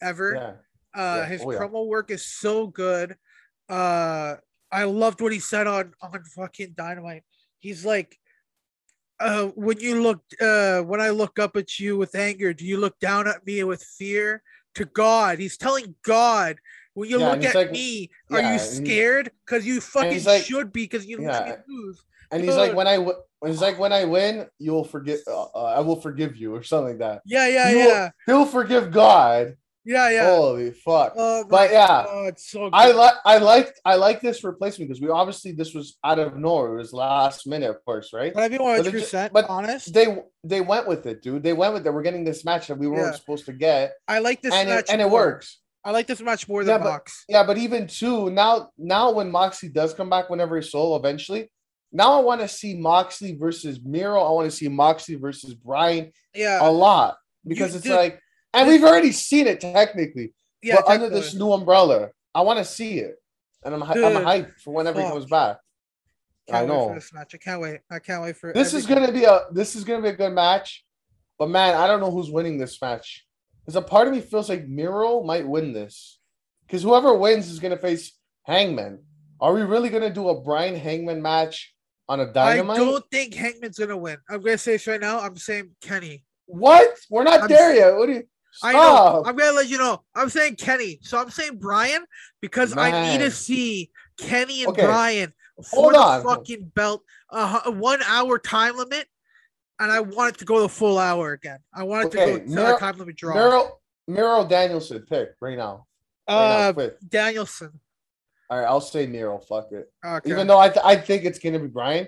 ever. 0.00 0.34
yeah. 0.34 0.56
Uh, 1.00 1.16
Yeah. 1.18 1.26
his 1.26 1.42
Oh, 1.42 1.52
yeah. 1.52 1.58
promo 1.58 1.86
work 1.86 2.10
is 2.10 2.24
so 2.24 2.66
good. 2.66 3.16
Uh, 3.68 4.36
I 4.72 4.84
loved 4.84 5.20
what 5.20 5.32
he 5.32 5.40
said 5.40 5.66
on 5.66 5.94
on 6.00 6.24
fucking 6.24 6.72
Dynamite. 6.76 7.24
He's 7.58 7.84
like, 7.84 8.18
uh, 9.20 9.48
when 9.48 9.78
you 9.80 10.02
look, 10.02 10.22
uh, 10.40 10.80
when 10.82 11.00
I 11.00 11.10
look 11.10 11.38
up 11.38 11.56
at 11.56 11.78
you 11.78 11.96
with 11.98 12.14
anger, 12.14 12.54
do 12.54 12.64
you 12.64 12.78
look 12.78 12.98
down 13.00 13.28
at 13.28 13.44
me 13.46 13.62
with 13.64 13.82
fear? 13.84 14.42
To 14.76 14.84
God, 14.84 15.40
he's 15.40 15.56
telling 15.56 15.96
God, 16.02 16.60
when 16.94 17.08
you 17.08 17.20
Yeah, 17.20 17.30
look 17.30 17.44
at 17.44 17.54
like- 17.54 17.70
me, 17.72 18.10
are 18.30 18.40
yeah, 18.40 18.52
you 18.54 18.58
scared? 18.58 19.30
Because 19.46 19.66
you 19.66 19.80
fucking 19.80 20.24
like- 20.24 20.44
should 20.44 20.72
be, 20.72 20.84
because 20.84 21.06
you 21.06 21.22
Yeah. 21.22 21.56
lose. 21.68 22.02
And 22.32 22.44
he's 22.44 22.56
like, 22.56 22.74
when 22.74 22.86
I 22.86 22.96
w- 22.96 23.18
he's 23.44 23.60
like, 23.60 23.78
when 23.78 23.92
I 23.92 24.04
win, 24.04 24.46
you'll 24.58 24.84
forget. 24.84 25.18
Uh, 25.26 25.46
uh, 25.54 25.64
I 25.64 25.80
will 25.80 26.00
forgive 26.00 26.36
you, 26.36 26.54
or 26.54 26.62
something 26.62 26.90
like 26.90 26.98
that. 26.98 27.22
Yeah, 27.26 27.48
yeah, 27.48 27.70
will- 27.72 27.88
yeah, 27.88 28.10
He'll 28.26 28.46
forgive 28.46 28.92
God. 28.92 29.56
yeah, 29.84 30.10
yeah. 30.10 30.26
Holy 30.36 30.70
fuck! 30.70 31.14
Oh, 31.16 31.42
but 31.48 31.72
yeah, 31.72 32.04
God, 32.06 32.38
so 32.38 32.60
good. 32.70 32.70
I 32.74 32.92
like 32.92 33.14
I 33.24 33.38
liked 33.38 33.80
I 33.84 33.96
like 33.96 34.20
this 34.20 34.44
replacement 34.44 34.88
because 34.90 35.00
we 35.02 35.08
obviously 35.08 35.50
this 35.52 35.74
was 35.74 35.96
out 36.04 36.20
of 36.20 36.36
nowhere. 36.36 36.74
It 36.74 36.76
was 36.76 36.92
last 36.92 37.48
minute, 37.48 37.70
of 37.70 37.84
course, 37.84 38.12
right? 38.12 38.32
But 38.32 38.44
I'll 38.44 38.48
be 38.48 38.58
But 38.58 38.64
100 38.64 38.86
it 38.86 38.92
ju- 38.92 38.98
percent 39.00 39.32
but 39.32 39.46
honest. 39.48 39.92
They 39.92 40.06
they 40.44 40.60
went 40.60 40.86
with 40.86 41.06
it, 41.06 41.22
dude. 41.22 41.42
They 41.42 41.52
went 41.54 41.74
with 41.74 41.84
it. 41.84 41.92
We're 41.92 42.02
getting 42.02 42.22
this 42.22 42.44
match 42.44 42.68
that 42.68 42.78
we 42.78 42.86
weren't 42.86 43.06
Yeah. 43.12 43.18
supposed 43.18 43.46
to 43.46 43.52
get, 43.52 43.94
I 44.06 44.20
like 44.20 44.40
this 44.40 44.54
and 44.54 44.68
match 44.68 44.84
it, 44.84 44.90
and 44.92 45.00
it 45.00 45.10
works. 45.10 45.58
I 45.84 45.92
like 45.92 46.06
this 46.06 46.20
match 46.20 46.48
more 46.48 46.62
Yeah, 46.62 46.74
than 46.74 46.82
but- 46.82 46.90
Mox. 46.90 47.24
Yeah, 47.28 47.44
but 47.44 47.56
even 47.58 47.86
too 47.86 48.30
now 48.30 48.70
now 48.76 49.12
when 49.12 49.30
Moxley 49.30 49.68
does 49.70 49.94
come 49.94 50.10
back, 50.10 50.28
whenever 50.30 50.56
he's 50.56 50.70
solo 50.70 50.96
eventually, 50.96 51.50
now 51.92 52.18
I 52.18 52.22
want 52.22 52.40
to 52.42 52.48
see 52.48 52.74
Moxley 52.76 53.34
versus 53.34 53.80
Miro. 53.82 54.20
I 54.20 54.30
want 54.32 54.50
to 54.50 54.56
see 54.56 54.68
Moxley 54.68 55.14
versus 55.16 55.54
Brian 55.54 56.12
Yeah, 56.34 56.58
a 56.60 56.70
lot 56.70 57.16
because 57.46 57.70
You- 57.72 57.76
it's 57.78 57.84
dude, 57.86 57.96
like, 57.96 58.20
and 58.52 58.68
this- 58.68 58.80
we've 58.80 58.88
already 58.88 59.12
seen 59.12 59.46
it 59.46 59.60
technically, 59.60 60.34
yeah. 60.62 60.76
but 60.76 60.86
under 60.88 61.08
this 61.08 61.34
new 61.34 61.50
umbrella, 61.52 62.10
I 62.34 62.42
want 62.42 62.58
to 62.58 62.64
see 62.64 62.98
it, 62.98 63.16
and 63.64 63.74
I'm 63.74 63.80
hy- 63.80 63.94
I'm 64.04 64.24
hyped 64.24 64.60
for 64.60 64.74
whenever 64.74 65.00
he 65.00 65.04
fuck. 65.06 65.14
comes 65.14 65.26
back. 65.26 65.56
Can't 66.46 66.58
I 66.58 66.60
wait 66.62 66.68
know. 66.68 66.88
for 66.88 66.94
this 66.94 67.12
match. 67.12 67.34
I 67.34 67.38
can't 67.38 67.60
wait. 67.60 67.80
I 67.90 67.98
can't 68.00 68.22
wait 68.22 68.36
for 68.36 68.52
This 68.52 68.74
is 68.74 68.84
gonna 68.86 69.10
be 69.12 69.24
a 69.24 69.46
this 69.52 69.74
is 69.76 69.84
gonna 69.84 70.02
be 70.02 70.08
a 70.08 70.16
good 70.16 70.32
match, 70.32 70.84
but 71.38 71.48
man, 71.48 71.74
I 71.74 71.86
don't 71.86 72.00
know 72.00 72.10
who's 72.10 72.30
winning 72.30 72.58
this 72.58 72.80
match. 72.82 73.26
Because 73.70 73.84
a 73.84 73.88
part 73.88 74.08
of 74.08 74.14
me 74.14 74.20
feels 74.20 74.48
like 74.48 74.66
Miro 74.66 75.22
might 75.22 75.46
win 75.46 75.72
this, 75.72 76.18
because 76.66 76.82
whoever 76.82 77.14
wins 77.14 77.48
is 77.48 77.60
gonna 77.60 77.76
face 77.76 78.18
Hangman. 78.42 79.04
Are 79.40 79.54
we 79.54 79.62
really 79.62 79.90
gonna 79.90 80.12
do 80.12 80.28
a 80.28 80.40
Brian 80.40 80.74
Hangman 80.74 81.22
match 81.22 81.72
on 82.08 82.18
a 82.18 82.32
Dynamite? 82.32 82.78
I 82.78 82.80
don't 82.80 83.04
think 83.12 83.32
Hangman's 83.32 83.78
gonna 83.78 83.96
win. 83.96 84.16
I'm 84.28 84.42
gonna 84.42 84.58
say 84.58 84.72
this 84.72 84.88
right 84.88 85.00
now. 85.00 85.20
I'm 85.20 85.36
saying 85.36 85.70
Kenny. 85.80 86.24
What? 86.46 86.96
We're 87.10 87.22
not 87.22 87.42
I'm- 87.42 87.48
there 87.48 87.72
yet. 87.76 87.94
What 87.94 88.06
do 88.06 88.14
you? 88.14 88.24
I 88.64 88.72
know. 88.72 89.22
I'm 89.24 89.36
gonna 89.36 89.52
let 89.52 89.68
you 89.68 89.78
know. 89.78 90.02
I'm 90.16 90.30
saying 90.30 90.56
Kenny. 90.56 90.98
So 91.02 91.16
I'm 91.20 91.30
saying 91.30 91.58
Brian 91.60 92.04
because 92.40 92.76
I 92.76 93.12
need 93.12 93.18
to 93.22 93.30
see 93.30 93.92
Kenny 94.18 94.64
and 94.64 94.70
Okay. 94.70 94.84
Brian 94.84 95.32
for 95.70 95.82
Hold 95.82 95.94
the 95.94 95.98
on. 96.00 96.24
fucking 96.24 96.72
belt. 96.74 97.04
A 97.30 97.36
uh, 97.66 97.70
one 97.70 98.02
hour 98.02 98.36
time 98.40 98.76
limit, 98.76 99.06
and 99.80 99.90
I 99.90 99.98
want 100.00 100.34
it 100.36 100.38
to 100.38 100.44
go 100.44 100.60
the 100.60 100.68
full 100.68 100.98
hour 100.98 101.32
again. 101.32 101.58
I 101.74 101.82
want 101.82 102.06
it 102.06 102.12
to 102.12 102.22
Okay, 102.22 102.32
go 102.32 102.38
to 102.44 102.50
Miro- 102.50 102.76
a 102.76 102.78
time 102.78 102.98
limit 102.98 103.16
draw. 103.16 103.34
Miro 103.34 103.78
Miro 104.06 104.46
Danielson 104.46 105.04
pick 105.08 105.30
right 105.40 105.56
now. 105.58 105.86
Right 106.28 106.68
uh, 106.68 106.72
quick. 106.72 106.96
Danielson. 107.08 107.80
All 108.48 108.58
right, 108.58 108.66
I'll 108.66 108.80
say 108.80 109.06
Miro. 109.06 109.38
Fuck 109.38 109.72
it. 109.72 109.90
Okay. 110.04 110.30
even 110.30 110.46
though 110.46 110.58
I, 110.58 110.68
th- 110.68 110.84
I 110.84 110.96
think 110.96 111.24
it's 111.24 111.38
gonna 111.38 111.58
be 111.58 111.66
Brian. 111.68 112.06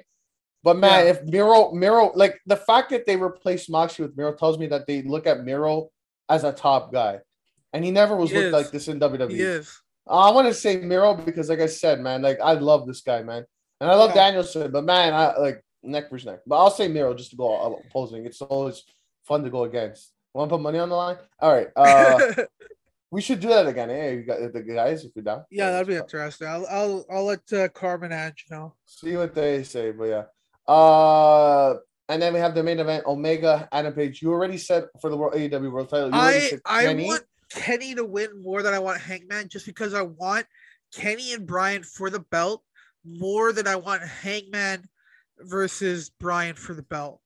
But 0.64 0.76
man, 0.76 1.04
Yeah. 1.06 1.10
if 1.12 1.22
Miro 1.24 1.72
Miro 1.72 2.12
like 2.14 2.38
the 2.46 2.56
fact 2.56 2.90
that 2.90 3.06
they 3.06 3.16
replaced 3.16 3.68
Moxley 3.70 4.06
with 4.06 4.16
Miro 4.16 4.32
tells 4.34 4.58
me 4.58 4.66
that 4.68 4.86
they 4.86 5.02
look 5.02 5.26
at 5.26 5.42
Miro 5.44 5.90
as 6.28 6.44
a 6.44 6.52
top 6.52 6.92
guy, 6.92 7.18
and 7.72 7.84
he 7.84 7.90
never 7.90 8.14
was 8.16 8.30
He 8.30 8.36
looked 8.36 8.46
is. 8.48 8.52
like 8.52 8.70
this 8.70 8.86
in 8.88 9.00
WWE. 9.00 9.30
he 9.30 9.40
is. 9.40 9.76
I 10.08 10.30
want 10.32 10.48
to 10.48 10.54
say 10.54 10.76
Miro 10.78 11.14
because, 11.14 11.48
like 11.48 11.60
I 11.60 11.66
said, 11.66 12.00
man, 12.00 12.22
like 12.22 12.40
I 12.40 12.54
love 12.54 12.86
this 12.86 13.00
guy, 13.02 13.22
man, 13.22 13.44
and 13.80 13.90
I 13.90 13.94
love 13.94 14.10
Yeah. 14.10 14.24
Danielson, 14.26 14.70
but 14.72 14.84
man, 14.84 15.14
I 15.14 15.36
like 15.38 15.62
neck 15.82 16.10
versus 16.10 16.26
neck. 16.26 16.40
But 16.46 16.56
I'll 16.56 16.70
say 16.70 16.88
Miro 16.88 17.14
just 17.14 17.30
to 17.30 17.36
go 17.36 17.80
opposing. 17.88 18.26
It's 18.26 18.40
always 18.42 18.84
fun 19.26 19.42
to 19.44 19.50
go 19.50 19.64
against. 19.64 20.12
Want 20.34 20.48
to 20.48 20.56
put 20.56 20.62
money 20.62 20.78
on 20.78 20.88
the 20.88 20.94
line? 20.94 21.16
All 21.40 21.52
right, 21.52 21.68
uh, 21.76 22.44
we 23.10 23.20
should 23.20 23.40
do 23.40 23.48
that 23.48 23.66
again. 23.66 23.90
Hey, 23.90 24.14
you 24.16 24.22
got 24.22 24.52
the 24.52 24.62
guys, 24.62 25.04
if 25.04 25.12
you're 25.14 25.22
down. 25.24 25.44
yeah, 25.50 25.70
that'd 25.70 25.86
be 25.86 25.96
interesting. 25.96 26.48
I'll 26.48 26.66
I'll 26.70 27.06
I'll 27.10 27.24
let 27.24 27.52
uh, 27.52 27.68
Carmen 27.68 28.12
Ange 28.12 28.46
know. 28.50 28.74
See 28.86 29.16
what 29.16 29.34
they 29.34 29.62
say, 29.62 29.90
but 29.92 30.04
yeah. 30.04 30.24
Uh, 30.66 31.74
and 32.08 32.20
then 32.22 32.32
we 32.32 32.40
have 32.40 32.54
the 32.54 32.62
main 32.62 32.78
event: 32.78 33.04
Omega, 33.06 33.68
Adam 33.72 33.92
Page. 33.92 34.22
You 34.22 34.32
already 34.32 34.56
said 34.56 34.86
for 35.00 35.10
the 35.10 35.16
World 35.16 35.34
AEW 35.34 35.70
World 35.70 35.90
Title. 35.90 36.08
You 36.08 36.14
I 36.14 36.38
said 36.38 36.60
I 36.64 36.84
Kenny. 36.84 37.04
want 37.06 37.24
Kenny 37.50 37.94
to 37.94 38.04
win 38.04 38.42
more 38.42 38.62
than 38.62 38.72
I 38.72 38.78
want 38.78 39.00
Hangman, 39.00 39.48
just 39.48 39.66
because 39.66 39.92
I 39.92 40.02
want 40.02 40.46
Kenny 40.94 41.34
and 41.34 41.46
Brian 41.46 41.82
for 41.82 42.08
the 42.08 42.20
belt 42.20 42.62
more 43.04 43.52
than 43.52 43.66
I 43.66 43.76
want 43.76 44.02
Hangman 44.02 44.88
versus 45.44 46.10
Brian 46.20 46.54
for 46.54 46.74
the 46.74 46.82
belt. 46.82 47.20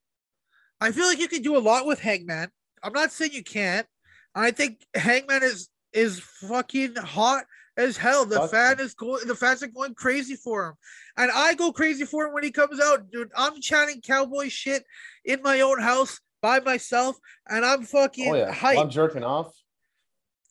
I 0.80 0.92
feel 0.92 1.06
like 1.06 1.18
you 1.18 1.28
can 1.28 1.42
do 1.42 1.56
a 1.56 1.58
lot 1.58 1.86
with 1.86 2.00
Hangman. 2.00 2.50
I'm 2.82 2.92
not 2.92 3.12
saying 3.12 3.32
you 3.32 3.42
can't. 3.42 3.86
I 4.34 4.50
think 4.50 4.84
Hangman 4.94 5.42
is 5.42 5.68
is 5.92 6.20
fucking 6.20 6.96
hot 6.96 7.44
as 7.78 7.96
hell. 7.96 8.26
The 8.26 8.46
fan 8.48 8.78
is 8.80 8.94
going. 8.94 9.26
The 9.26 9.34
fans 9.34 9.62
are 9.62 9.68
going 9.68 9.94
crazy 9.94 10.36
for 10.36 10.66
him, 10.66 10.74
and 11.16 11.30
I 11.34 11.54
go 11.54 11.72
crazy 11.72 12.04
for 12.04 12.26
him 12.26 12.34
when 12.34 12.44
he 12.44 12.50
comes 12.50 12.78
out, 12.80 13.10
dude. 13.10 13.30
I'm 13.36 13.60
chanting 13.60 14.02
cowboy 14.02 14.48
shit 14.48 14.84
in 15.24 15.40
my 15.42 15.60
own 15.60 15.80
house 15.80 16.20
by 16.42 16.60
myself, 16.60 17.16
and 17.48 17.64
I'm 17.64 17.84
fucking 17.84 18.30
Oh 18.30 18.36
yeah, 18.36 18.54
hyped. 18.54 18.78
I'm 18.78 18.90
jerking 18.90 19.24
off, 19.24 19.54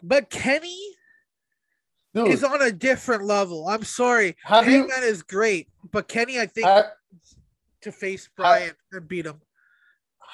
But 0.01 0.32
Kenny 0.32 0.80
dude. 2.15 2.30
is 2.30 2.43
on 2.43 2.62
a 2.62 2.71
different 2.71 3.25
level. 3.25 3.67
I'm 3.67 3.84
sorry. 3.84 4.36
have 4.43 4.65
you 4.65 4.80
Hangman 4.80 5.04
is 5.04 5.21
great, 5.21 5.67
but 5.91 6.08
Kenny, 6.08 6.39
I 6.39 6.47
think, 6.47 6.65
have, 6.67 6.86
to 7.86 7.91
face 7.91 8.28
Brian 8.36 8.71
and 8.91 9.08
beat 9.08 9.28
him. 9.28 9.39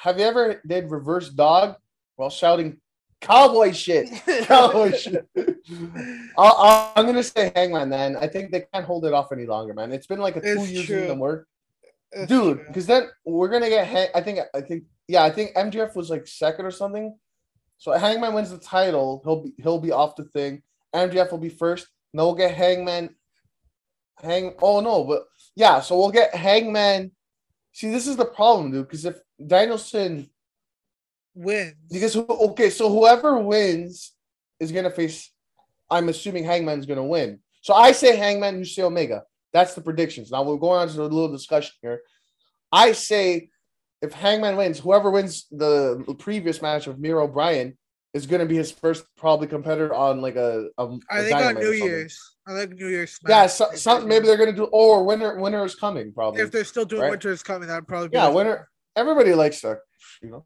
have 0.03 0.17
you 0.17 0.23
ever 0.25 0.61
did 0.65 0.89
reverse 0.89 1.27
dog 1.29 1.75
while 2.15 2.29
shouting 2.29 2.77
cowboy 3.19 3.73
shit? 3.73 4.09
Cowboy 4.45 4.93
shit. 5.03 5.27
I'll, 6.37 6.93
I'm 6.95 7.05
gonna 7.05 7.21
say 7.21 7.51
Hangman. 7.53 7.89
Then 7.89 8.15
I 8.15 8.27
think 8.27 8.51
they 8.51 8.65
can't 8.73 8.85
hold 8.85 9.05
it 9.05 9.13
off 9.13 9.33
any 9.33 9.45
longer, 9.45 9.73
man. 9.73 9.91
It's 9.91 10.07
been 10.07 10.19
like 10.19 10.37
a 10.37 10.41
two 10.41 10.61
It's 10.61 10.71
years 10.71 10.89
in 10.89 11.07
the 11.09 11.15
work. 11.15 11.45
Dude 12.25 12.65
because 12.67 12.85
then 12.85 13.09
we're 13.25 13.47
gonna 13.47 13.69
get 13.69 13.87
hang- 13.87 14.09
i 14.13 14.19
think 14.19 14.39
i 14.53 14.59
think 14.59 14.83
yeah 15.07 15.23
i 15.23 15.29
think 15.29 15.55
mjf 15.55 15.95
was 15.95 16.09
like 16.09 16.27
second 16.27 16.65
or 16.65 16.71
something 16.71 17.17
so 17.77 17.93
hangman 17.93 18.33
wins 18.33 18.51
the 18.51 18.57
title 18.57 19.21
he'll 19.23 19.41
be 19.43 19.53
he'll 19.63 19.79
be 19.79 19.93
off 19.93 20.17
the 20.17 20.25
thing 20.25 20.61
mjf 20.93 21.31
will 21.31 21.37
be 21.37 21.47
first 21.47 21.87
then 22.13 22.25
we'll 22.25 22.35
get 22.35 22.53
hangman 22.53 23.15
hang 24.21 24.53
oh 24.61 24.81
no 24.81 25.05
but 25.05 25.23
yeah, 25.55 25.81
so 25.81 25.97
we'll 25.97 26.11
get 26.11 26.33
Hangman. 26.33 27.11
See, 27.73 27.89
this 27.89 28.07
is 28.07 28.17
the 28.17 28.25
problem, 28.25 28.71
dude. 28.71 28.87
Because 28.87 29.05
if 29.05 29.19
Danielson 29.45 30.29
Wins. 31.33 31.75
because 31.89 32.13
who- 32.13 32.25
okay, 32.27 32.69
so 32.69 32.89
whoever 32.89 33.37
wins 33.39 34.13
is 34.59 34.71
gonna 34.71 34.89
face. 34.91 35.31
I'm 35.89 36.09
assuming 36.09 36.43
Hangman's 36.43 36.85
gonna 36.85 37.05
win. 37.05 37.39
So 37.61 37.73
I 37.73 37.91
say 37.91 38.15
Hangman, 38.15 38.59
you 38.59 38.65
say 38.65 38.83
Omega. 38.83 39.23
That's 39.53 39.73
the 39.73 39.81
predictions. 39.81 40.31
Now 40.31 40.43
we're 40.43 40.57
going 40.57 40.81
on 40.81 40.87
to 40.89 41.01
a 41.01 41.03
little 41.03 41.31
discussion 41.31 41.73
here. 41.81 42.01
I 42.71 42.93
say 42.93 43.49
if 44.01 44.13
Hangman 44.13 44.57
wins, 44.57 44.79
whoever 44.79 45.11
wins 45.11 45.47
the 45.51 46.15
previous 46.19 46.61
match 46.61 46.87
of 46.87 46.99
Miro 46.99 47.27
Bryan 47.27 47.77
is 48.13 48.25
gonna 48.27 48.45
be 48.45 48.57
his 48.57 48.71
first 48.71 49.05
probably 49.17 49.47
competitor 49.47 49.93
on 49.93 50.21
like 50.21 50.35
a. 50.35 50.67
a 50.77 50.97
I 51.09 51.19
a 51.19 51.23
think 51.23 51.35
on 51.35 51.55
New. 51.55 51.71
Year's. 51.71 52.19
I 52.47 52.53
think 52.57 52.73
New 52.79 52.87
Year's. 52.87 53.17
Yeah, 53.27 53.47
Smash. 53.47 53.71
so, 53.71 53.75
some, 53.99 54.07
maybe 54.07 54.25
they're 54.25 54.37
gonna 54.37 54.51
do. 54.51 54.65
Or 54.65 55.03
winter, 55.05 55.37
winter 55.39 55.63
is 55.63 55.75
coming 55.75 56.11
probably. 56.13 56.41
if 56.41 56.51
they're 56.51 56.63
still 56.65 56.85
doing 56.85 57.03
right? 57.03 57.11
Winter's 57.11 57.41
coming, 57.43 57.67
that'd 57.67 57.87
probably 57.87 58.09
be 58.09 58.17
Yeah, 58.17 58.25
like- 58.25 58.35
winter. 58.35 58.67
Everybody 58.95 59.33
likes 59.33 59.61
that, 59.61 59.77
you 60.21 60.29
know, 60.31 60.45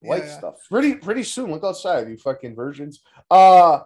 white 0.00 0.22
Yeah. 0.24 0.38
stuff. 0.38 0.54
Pretty 0.70 0.94
pretty 0.94 1.24
soon. 1.24 1.50
Look 1.50 1.64
outside, 1.64 2.08
you 2.08 2.16
fucking 2.16 2.54
virgins. 2.54 3.00
Uh, 3.28 3.80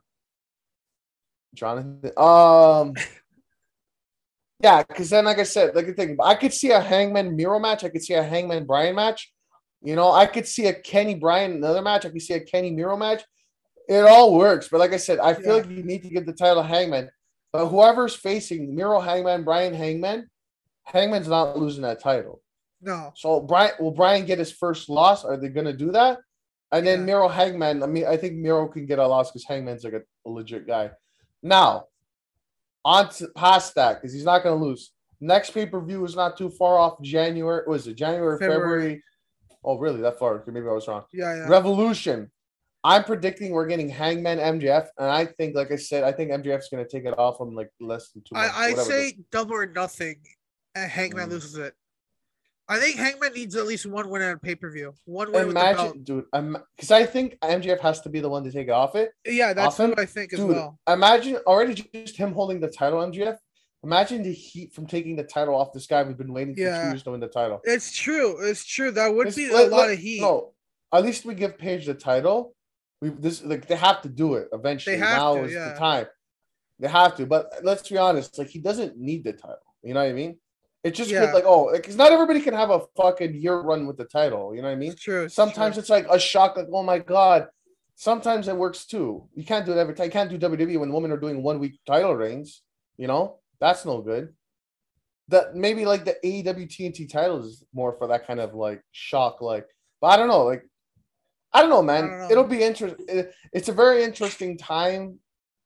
Jonathan. 1.55 2.01
Um, 2.17 2.95
yeah, 4.61 4.83
because 4.83 5.09
then, 5.11 5.25
like 5.25 5.39
I 5.39 5.45
said, 5.45 5.75
like 5.75 5.87
the 5.87 5.95
thing, 5.95 6.17
I 6.23 6.35
could 6.35 6.53
see 6.53 6.71
a 6.71 6.81
Hangman 6.81 7.37
Miro 7.37 7.59
match. 7.59 7.85
I 7.85 7.89
could 7.89 8.03
see 8.03 8.15
a 8.15 8.23
Hangman 8.23 8.67
Brian 8.67 8.95
match. 8.95 9.33
You 9.85 9.95
know, 9.97 10.11
I 10.13 10.25
could 10.27 10.49
see 10.49 10.67
a 10.67 10.73
Kenny 10.73 11.15
Bryan 11.15 11.53
another 11.53 11.83
match. 11.83 12.07
I 12.07 12.11
could 12.11 12.23
see 12.23 12.35
a 12.35 12.41
Kenny 12.41 12.71
Miro 12.71 12.97
match. 12.97 13.23
It 13.87 14.01
all 14.07 14.35
works, 14.35 14.67
but 14.69 14.81
like 14.81 14.95
I 14.95 14.97
said, 14.97 15.19
I 15.19 15.35
feel 15.35 15.57
Yeah. 15.59 15.63
like 15.63 15.69
you 15.71 15.83
need 15.83 16.03
to 16.05 16.09
give 16.09 16.25
the 16.25 16.33
title 16.33 16.63
to 16.63 16.69
Hangman. 16.69 17.11
But 17.53 17.67
whoever's 17.69 18.15
facing 18.17 18.75
Miro 18.75 18.99
Hangman, 18.99 19.45
Bryan 19.45 19.75
Hangman, 19.75 20.31
Hangman's 20.85 21.29
not 21.29 21.59
losing 21.59 21.83
that 21.83 22.01
title. 22.01 22.41
No. 22.81 23.13
So 23.15 23.41
Brian 23.41 23.73
will 23.79 23.91
Brian 23.91 24.25
get 24.25 24.39
his 24.39 24.51
first 24.53 24.89
loss? 24.89 25.23
Are 25.25 25.37
they 25.37 25.49
gonna 25.49 25.73
do 25.75 25.93
that? 25.93 26.19
And 26.73 26.87
then 26.87 27.01
Yeah. 27.01 27.05
Miro 27.05 27.29
Hangman. 27.29 27.83
I 27.83 27.87
mean, 27.87 28.07
I 28.07 28.17
think 28.17 28.35
Miro 28.37 28.67
can 28.69 28.87
get 28.87 28.99
a 28.99 29.07
loss 29.07 29.31
because 29.31 29.45
Hangman's 29.45 29.85
like 29.85 29.93
a, 29.93 30.03
a 30.27 30.31
legit 30.31 30.67
guy. 30.67 30.91
Now, 31.43 31.89
on 32.87 33.11
to 33.11 33.29
past 33.37 33.75
that, 33.77 33.95
because 34.01 34.13
he's 34.15 34.25
not 34.25 34.43
gonna 34.43 34.57
lose. 34.63 34.93
Next 35.21 35.51
pay-per-view 35.51 36.05
is 36.05 36.17
not 36.17 36.37
too 36.37 36.51
far 36.51 36.79
off. 36.79 37.01
January 37.03 37.63
was 37.67 37.87
it 37.87 37.95
January, 37.95 38.39
February. 38.39 38.61
February? 38.63 39.03
Oh, 39.65 39.79
really? 39.79 40.01
That 40.03 40.19
far? 40.19 40.35
Okay, 40.37 40.51
Maybe 40.51 40.67
I 40.69 40.73
was 40.73 40.87
wrong. 40.87 41.05
Yeah, 41.13 41.35
yeah. 41.35 41.49
Revolution. 41.49 42.31
I'm 42.87 43.03
predicting 43.05 43.53
we're 43.53 43.67
getting 43.67 43.89
Hangman 43.89 44.39
MJF, 44.39 44.89
and 44.99 45.09
I 45.11 45.25
think, 45.25 45.57
like 45.57 45.73
I 45.73 45.77
said, 45.77 46.05
I 46.05 46.13
think 46.13 46.31
MJF's 46.31 46.69
gonna 46.69 46.87
take 46.87 47.07
it 47.07 47.19
off 47.19 47.41
in 47.41 47.55
like 47.55 47.71
less 47.81 48.11
than 48.11 48.23
two. 48.23 48.35
months, 48.35 48.53
I, 48.55 48.67
I 48.67 48.71
whatever 48.73 48.93
it 48.93 48.95
is. 49.05 49.11
say 49.13 49.19
double 49.33 49.55
or 49.55 49.65
nothing, 49.67 50.17
and 50.75 50.91
Hangman 50.91 51.29
Mm. 51.29 51.33
loses 51.33 51.57
it. 51.57 51.73
I 52.69 52.79
think 52.79 52.97
Hangman 52.97 53.33
needs 53.35 53.57
at 53.57 53.65
least 53.67 53.87
one 53.87 54.09
win 54.11 54.21
at 54.23 54.35
a 54.35 54.39
pay 54.39 54.55
per 54.55 54.71
view. 54.71 54.95
One 55.07 55.33
win 55.33 55.47
with 55.47 55.55
the 55.57 55.61
belt. 55.63 55.79
Imagine, 55.79 56.03
dude, 56.05 56.25
because 56.77 56.91
I 56.91 57.07
think 57.07 57.39
MJF 57.41 57.81
has 57.81 58.03
to 58.03 58.11
be 58.11 58.21
the 58.21 58.29
one 58.29 58.45
to 58.45 58.53
take 58.53 58.69
it 58.69 58.73
off 58.73 58.95
it. 58.97 59.13
Yeah, 59.27 59.55
that's 59.55 59.79
what 59.79 59.99
I 59.99 60.05
think 60.05 60.35
as 60.35 60.41
Dude, 60.41 60.51
well. 60.51 60.79
imagine 60.87 61.37
already 61.47 61.75
just 61.95 62.17
him 62.17 62.33
holding 62.33 62.61
the 62.61 62.69
title, 62.69 63.01
MJF. 63.01 63.39
Imagine 63.85 64.23
the 64.23 64.33
heat 64.33 64.73
from 64.73 64.87
taking 64.87 65.15
the 65.15 65.23
title 65.25 65.55
off 65.55 65.73
this 65.73 65.87
guy. 65.87 66.03
We've 66.03 66.17
been 66.17 66.33
waiting 66.33 66.55
for 66.55 66.61
two 66.61 66.65
years 66.89 67.03
to 67.05 67.11
win 67.11 67.21
the 67.21 67.29
title. 67.29 67.61
It's 67.65 67.95
true. 67.97 68.41
It's 68.41 68.65
true. 68.65 68.91
That 68.91 69.15
would 69.15 69.29
It's- 69.29 69.37
be 69.37 69.53
let- 69.53 69.69
a 69.69 69.71
lot 69.71 69.89
let- 69.89 69.93
of 69.93 69.99
heat. 69.99 70.21
No, 70.23 70.55
at 70.93 71.05
least 71.05 71.25
we 71.25 71.35
give 71.35 71.59
Page 71.59 71.87
the 71.87 71.95
title. 71.95 72.55
We 73.03 73.11
this 73.11 73.45
like 73.45 73.67
they 73.67 73.77
have 73.77 74.01
to 74.03 74.09
do 74.09 74.35
it 74.35 74.49
eventually. 74.53 74.97
now 74.97 75.35
to, 75.37 75.45
is 75.45 75.53
yeah. 75.53 75.73
the 75.75 75.79
time. 75.79 76.07
They 76.79 76.89
have 76.89 77.15
to, 77.17 77.27
but 77.27 77.53
let's 77.63 77.89
be 77.89 77.99
honest. 77.99 78.39
Like 78.39 78.49
he 78.49 78.59
doesn't 78.59 78.97
need 78.97 79.23
the 79.25 79.33
title. 79.35 79.59
You 79.83 79.93
know 79.95 80.01
what 80.01 80.09
I 80.09 80.13
mean? 80.15 80.39
It's 80.83 80.97
just 80.97 81.11
Yeah. 81.11 81.31
like 81.33 81.45
oh, 81.47 81.71
because 81.73 81.97
not 81.97 82.13
everybody 82.13 82.41
can 82.41 82.55
have 82.55 82.71
a 82.71 82.81
fucking 82.97 83.35
year 83.35 83.59
run 83.61 83.87
with 83.87 83.97
the 83.99 84.05
title. 84.07 84.55
You 84.55 84.63
know 84.63 84.69
what 84.69 84.75
I 84.75 84.77
mean? 84.77 84.93
It's 84.93 85.03
true. 85.03 85.25
it's 85.25 85.35
Sometimes 85.35 85.75
true. 85.75 85.81
it's 85.81 85.91
like 85.91 86.07
a 86.11 86.19
shock, 86.19 86.57
like, 86.57 86.69
oh 86.73 86.83
my 86.83 86.99
god. 87.01 87.49
Sometimes 87.97 88.49
it 88.49 88.57
works 88.57 88.87
too. 88.87 89.29
You 89.35 89.45
can't 89.45 89.65
do 89.67 89.73
it 89.73 89.79
every 89.79 89.95
time. 89.95 90.07
You 90.07 90.11
can't 90.13 90.31
do 90.31 90.39
WWE 90.39 90.81
when 90.81 90.93
women 90.93 91.13
are 91.13 91.17
doing 91.17 91.43
one 91.43 91.59
week 91.61 91.79
title 91.87 92.15
reigns. 92.17 92.63
You 92.97 93.07
know, 93.09 93.39
that's 93.61 93.85
no 93.85 94.01
good. 94.01 94.33
That 95.29 95.55
maybe 95.55 95.87
like 95.87 96.05
the 96.05 96.17
AEW 96.25 96.69
TNT 96.69 97.11
title 97.11 97.45
is 97.45 97.65
more 97.73 97.93
for 97.97 98.07
that 98.09 98.27
kind 98.27 98.41
of 98.41 98.55
like 98.55 98.83
shock, 98.93 99.41
like, 99.41 99.67
but 100.01 100.09
I 100.09 100.17
don't 100.17 100.29
know, 100.29 100.45
like, 100.45 100.65
I 101.53 101.61
don't 101.61 101.71
know, 101.71 101.83
man. 101.83 102.09
don't 102.09 102.19
know. 102.19 102.29
It'll 102.31 102.45
be 102.45 102.63
interesting. 102.63 103.07
It's 103.53 103.69
a 103.69 103.73
very 103.73 104.05
interesting 104.05 104.59
time, 104.59 105.19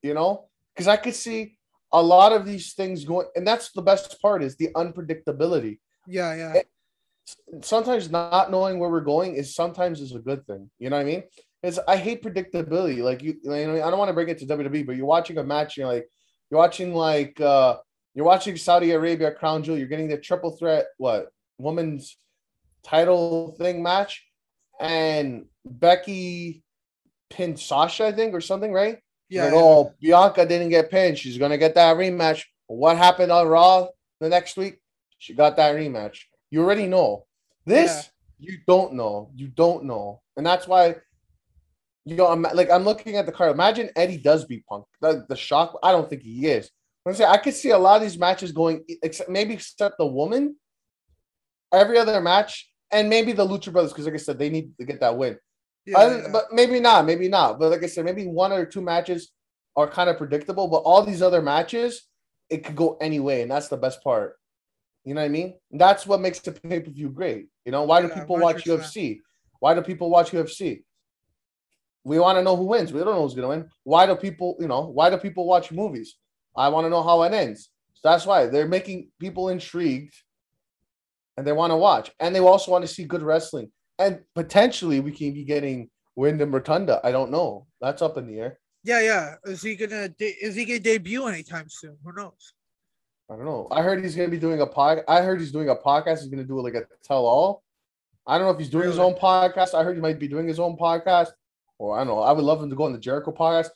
you 0.02 0.14
know, 0.14 0.48
because 0.74 0.86
I 0.86 0.96
could 0.96 1.14
see 1.14 1.56
a 1.92 2.00
lot 2.00 2.32
of 2.32 2.44
these 2.46 2.74
things 2.74 3.04
going, 3.04 3.26
and 3.34 3.46
that's 3.46 3.72
the 3.72 3.82
best 3.82 4.20
part 4.22 4.42
is 4.42 4.56
the 4.56 4.68
unpredictability 4.76 5.78
yeah, 6.06 6.34
yeah. 6.34 6.52
it- 6.54 6.68
sometimes 7.62 8.10
not 8.10 8.50
knowing 8.50 8.78
where 8.78 8.90
we're 8.90 9.00
going 9.02 9.34
is 9.34 9.54
sometimes 9.54 10.00
is 10.00 10.14
a 10.14 10.18
good 10.18 10.46
thing. 10.46 10.70
You 10.78 10.88
know 10.90 10.96
what 10.96 11.02
I 11.02 11.04
mean? 11.04 11.22
It's 11.62 11.78
I 11.86 11.96
hate 11.96 12.22
predictability. 12.22 13.02
Like 13.02 13.22
you, 13.22 13.34
you 13.42 13.50
know, 13.50 13.74
I 13.74 13.90
don't 13.90 13.98
want 13.98 14.08
to 14.08 14.14
bring 14.14 14.28
it 14.28 14.38
to 14.38 14.46
WWE, 14.46 14.86
but 14.86 14.96
you're 14.96 15.04
watching 15.06 15.36
a 15.38 15.44
match, 15.44 15.76
you're 15.76 15.86
like, 15.86 16.08
you're 16.50 16.58
watching 16.58 16.94
like 16.94 17.40
uh 17.40 17.76
you're 18.14 18.26
watching 18.26 18.56
Saudi 18.56 18.90
Arabia 18.92 19.30
Crown 19.30 19.62
Jewel, 19.62 19.78
you're 19.78 19.86
getting 19.86 20.08
the 20.08 20.18
triple 20.18 20.50
threat, 20.50 20.86
what 20.96 21.30
women's 21.58 22.16
title 22.82 23.54
thing 23.58 23.82
match, 23.82 24.26
and 24.80 25.46
Becky 25.64 26.62
pinned 27.30 27.60
Sasha, 27.60 28.06
I 28.06 28.12
think, 28.12 28.34
or 28.34 28.40
something, 28.40 28.72
right? 28.72 28.98
Yeah, 29.28 29.44
like, 29.44 29.52
yeah. 29.52 29.60
oh, 29.60 29.94
Bianca 30.00 30.46
didn't 30.46 30.70
get 30.70 30.90
pinned. 30.90 31.18
She's 31.18 31.38
gonna 31.38 31.58
get 31.58 31.74
that 31.74 31.96
rematch. 31.96 32.44
What 32.66 32.96
happened 32.96 33.30
on 33.30 33.46
Raw 33.46 33.88
the 34.20 34.28
next 34.28 34.56
week? 34.56 34.78
She 35.18 35.34
got 35.34 35.56
that 35.56 35.74
rematch. 35.74 36.20
You 36.50 36.62
already 36.62 36.86
know. 36.86 37.26
This 37.66 38.10
you 38.38 38.58
don't 38.66 38.94
know. 38.94 39.30
You 39.34 39.48
don't 39.48 39.84
know, 39.84 40.22
and 40.36 40.46
that's 40.46 40.66
why. 40.66 40.96
You 42.08 42.16
know, 42.16 42.26
I'm 42.28 42.40
like 42.42 42.70
I'm 42.70 42.84
looking 42.84 43.16
at 43.16 43.26
the 43.26 43.32
card. 43.32 43.52
Imagine 43.52 43.90
Eddie 43.94 44.16
does 44.16 44.46
beat 44.46 44.64
Punk. 44.66 44.86
The, 45.02 45.26
the 45.28 45.36
shock. 45.36 45.78
I 45.82 45.92
don't 45.92 46.08
think 46.08 46.22
he 46.22 46.46
is. 46.46 46.70
I'm 47.06 47.14
saying 47.14 47.30
I 47.30 47.36
could 47.36 47.54
see 47.54 47.70
a 47.70 47.78
lot 47.78 47.96
of 47.96 48.02
these 48.02 48.18
matches 48.18 48.50
going, 48.50 48.84
except 49.02 49.28
maybe 49.28 49.54
except 49.54 49.98
the 49.98 50.06
woman. 50.06 50.56
Every 51.72 51.98
other 51.98 52.18
match, 52.22 52.70
and 52.90 53.10
maybe 53.10 53.32
the 53.32 53.46
Lucha 53.46 53.70
Brothers, 53.70 53.92
because 53.92 54.06
like 54.06 54.14
I 54.14 54.18
said, 54.18 54.38
they 54.38 54.48
need 54.48 54.72
to 54.78 54.86
get 54.86 55.00
that 55.00 55.16
win. 55.18 55.38
yeah, 55.84 55.98
Other- 55.98 56.18
yeah. 56.22 56.28
But 56.32 56.46
maybe 56.50 56.80
not, 56.80 57.04
maybe 57.04 57.28
not. 57.28 57.58
But 57.58 57.70
like 57.70 57.82
I 57.84 57.86
said, 57.86 58.06
maybe 58.06 58.26
one 58.26 58.52
or 58.52 58.64
two 58.64 58.80
matches 58.80 59.30
are 59.76 59.86
kind 59.86 60.08
of 60.08 60.16
predictable. 60.16 60.66
But 60.68 60.78
all 60.78 61.02
these 61.04 61.20
other 61.20 61.42
matches, 61.42 62.08
it 62.48 62.64
could 62.64 62.74
go 62.76 62.96
any 63.02 63.20
way, 63.20 63.42
and 63.42 63.50
that's 63.50 63.68
the 63.68 63.76
best 63.76 64.02
part. 64.02 64.36
You 65.04 65.12
know 65.14 65.20
what 65.20 65.26
I 65.26 65.28
mean? 65.28 65.54
That's 65.70 66.06
what 66.06 66.20
makes 66.22 66.38
the 66.40 66.52
pay 66.52 66.80
per 66.80 66.90
view 66.90 67.10
great. 67.10 67.48
You 67.66 67.72
know, 67.72 67.82
why 67.82 68.00
do 68.00 68.08
people 68.08 68.38
watch 68.38 68.64
100%. 68.64 68.78
UFC? 68.80 69.18
Why 69.60 69.74
do 69.74 69.82
people 69.82 70.08
watch 70.08 70.30
UFC? 70.30 70.84
We 72.08 72.18
want 72.18 72.38
to 72.38 72.42
know 72.42 72.56
who 72.56 72.64
wins. 72.64 72.92
We 72.92 73.00
don't 73.00 73.14
know 73.14 73.22
who's 73.22 73.34
gonna 73.34 73.48
win. 73.48 73.68
Why 73.84 74.06
do 74.06 74.16
people, 74.16 74.56
you 74.58 74.66
know, 74.68 74.86
why 74.86 75.10
do 75.10 75.16
people 75.18 75.46
watch 75.46 75.70
movies? 75.70 76.16
I 76.56 76.68
want 76.68 76.86
to 76.86 76.90
know 76.90 77.02
how 77.02 77.22
it 77.22 77.32
ends. 77.32 77.70
So 77.94 78.08
that's 78.08 78.26
why 78.26 78.46
they're 78.46 78.66
making 78.66 79.10
people 79.20 79.48
intrigued 79.50 80.14
and 81.36 81.46
they 81.46 81.52
want 81.52 81.70
to 81.70 81.76
watch. 81.76 82.10
And 82.18 82.34
they 82.34 82.40
also 82.40 82.70
want 82.72 82.82
to 82.86 82.92
see 82.92 83.04
good 83.04 83.22
wrestling. 83.22 83.70
And 83.98 84.20
potentially 84.34 85.00
we 85.00 85.12
can 85.12 85.32
be 85.34 85.44
getting 85.44 85.90
Windham 86.16 86.52
Rotunda. 86.52 87.00
I 87.04 87.12
don't 87.12 87.30
know. 87.30 87.66
That's 87.80 88.02
up 88.02 88.16
in 88.16 88.26
the 88.26 88.38
air. 88.40 88.58
yeah, 88.84 89.00
yeah. 89.00 89.34
Is 89.44 89.62
he 89.62 89.76
gonna 89.76 90.08
de- 90.08 90.36
is 90.40 90.54
he 90.54 90.64
gonna 90.64 90.80
debut 90.80 91.26
anytime 91.26 91.68
soon? 91.68 91.96
Who 92.04 92.12
knows? 92.12 92.54
I 93.30 93.36
don't 93.36 93.44
know. 93.44 93.68
I 93.70 93.82
heard 93.82 94.02
he's 94.02 94.16
gonna 94.16 94.28
be 94.28 94.38
doing 94.38 94.60
a 94.60 94.66
pod. 94.66 95.00
I 95.06 95.20
heard 95.20 95.40
he's 95.40 95.52
doing 95.52 95.68
a 95.68 95.76
podcast. 95.76 96.20
He's 96.20 96.28
gonna 96.28 96.44
do 96.44 96.60
like 96.60 96.74
a 96.74 96.84
tell 97.04 97.26
all. 97.26 97.62
I 98.26 98.36
don't 98.38 98.46
know 98.46 98.52
if 98.52 98.58
he's 98.58 98.70
doing 98.70 98.86
his 98.86 98.98
own 98.98 99.14
podcast. 99.14 99.74
I 99.74 99.82
heard 99.84 99.96
he 99.96 100.02
might 100.02 100.18
be 100.18 100.28
doing 100.28 100.46
his 100.46 100.58
own 100.60 100.76
podcast. 100.76 101.28
Or 101.78 101.96
I 101.96 102.00
don't 102.04 102.08
know. 102.08 102.20
I 102.20 102.32
would 102.32 102.44
love 102.44 102.62
him 102.62 102.70
to 102.70 102.76
go 102.76 102.84
on 102.84 102.92
the 102.92 102.98
Jericho 102.98 103.32
podcast. 103.32 103.70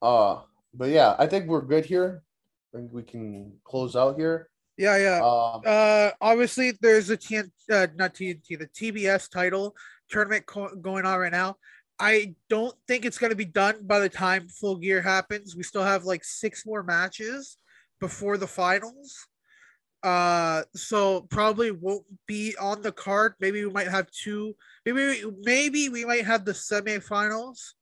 Uh, 0.00 0.42
but 0.74 0.90
yeah, 0.90 1.16
I 1.18 1.26
think 1.26 1.46
we're 1.46 1.62
good 1.62 1.84
here. 1.84 2.22
I 2.72 2.78
think 2.78 2.92
we 2.92 3.02
can 3.02 3.52
close 3.64 3.96
out 3.96 4.16
here. 4.16 4.48
Yeah, 4.76 4.96
yeah. 4.96 5.20
Uh, 5.22 5.58
Uh, 5.66 6.10
obviously, 6.20 6.72
there's 6.80 7.10
a 7.10 7.16
TN, 7.16 7.50
uh, 7.72 7.88
not 7.96 8.14
TNT, 8.14 8.58
the 8.58 8.68
TBS 8.68 9.28
title 9.28 9.74
tournament 10.08 10.46
co- 10.46 10.74
going 10.76 11.04
on 11.04 11.18
right 11.18 11.32
now. 11.32 11.56
I 11.98 12.36
don't 12.48 12.74
think 12.86 13.04
it's 13.04 13.18
going 13.18 13.30
to 13.30 13.36
be 13.36 13.44
done 13.44 13.78
by 13.82 13.98
the 13.98 14.08
time 14.08 14.46
Full 14.48 14.76
Gear 14.76 15.02
happens. 15.02 15.56
We 15.56 15.64
still 15.64 15.82
have 15.82 16.04
like 16.04 16.22
six 16.24 16.64
more 16.64 16.84
matches 16.84 17.58
before 17.98 18.38
the 18.38 18.46
finals. 18.46 19.26
Uh, 20.02 20.62
so 20.74 21.22
probably 21.22 21.72
won't 21.72 22.06
be 22.26 22.54
on 22.60 22.82
the 22.82 22.92
card. 22.92 23.34
Maybe 23.40 23.64
we 23.64 23.72
might 23.72 23.88
have 23.88 24.10
two. 24.10 24.54
Maybe 24.86 25.24
maybe 25.42 25.88
we 25.88 26.04
might 26.04 26.24
have 26.24 26.44
the 26.44 26.52
semifinals, 26.52 27.72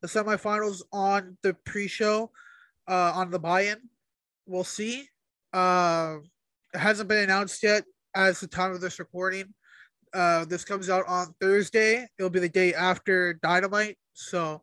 the 0.00 0.08
semifinals 0.08 0.82
on 0.92 1.36
the 1.42 1.54
pre-show, 1.64 2.30
uh, 2.88 3.12
on 3.14 3.30
the 3.30 3.38
buy-in. 3.38 3.76
We'll 4.46 4.64
see. 4.64 5.08
Uh, 5.52 6.16
it 6.72 6.78
hasn't 6.78 7.08
been 7.08 7.24
announced 7.24 7.62
yet 7.62 7.84
as 8.14 8.40
the 8.40 8.46
time 8.46 8.72
of 8.72 8.80
this 8.80 8.98
recording. 8.98 9.52
Uh, 10.14 10.46
this 10.46 10.64
comes 10.64 10.88
out 10.88 11.04
on 11.06 11.34
Thursday. 11.40 12.06
It'll 12.18 12.30
be 12.30 12.40
the 12.40 12.48
day 12.48 12.72
after 12.72 13.34
Dynamite, 13.34 13.98
so 14.14 14.62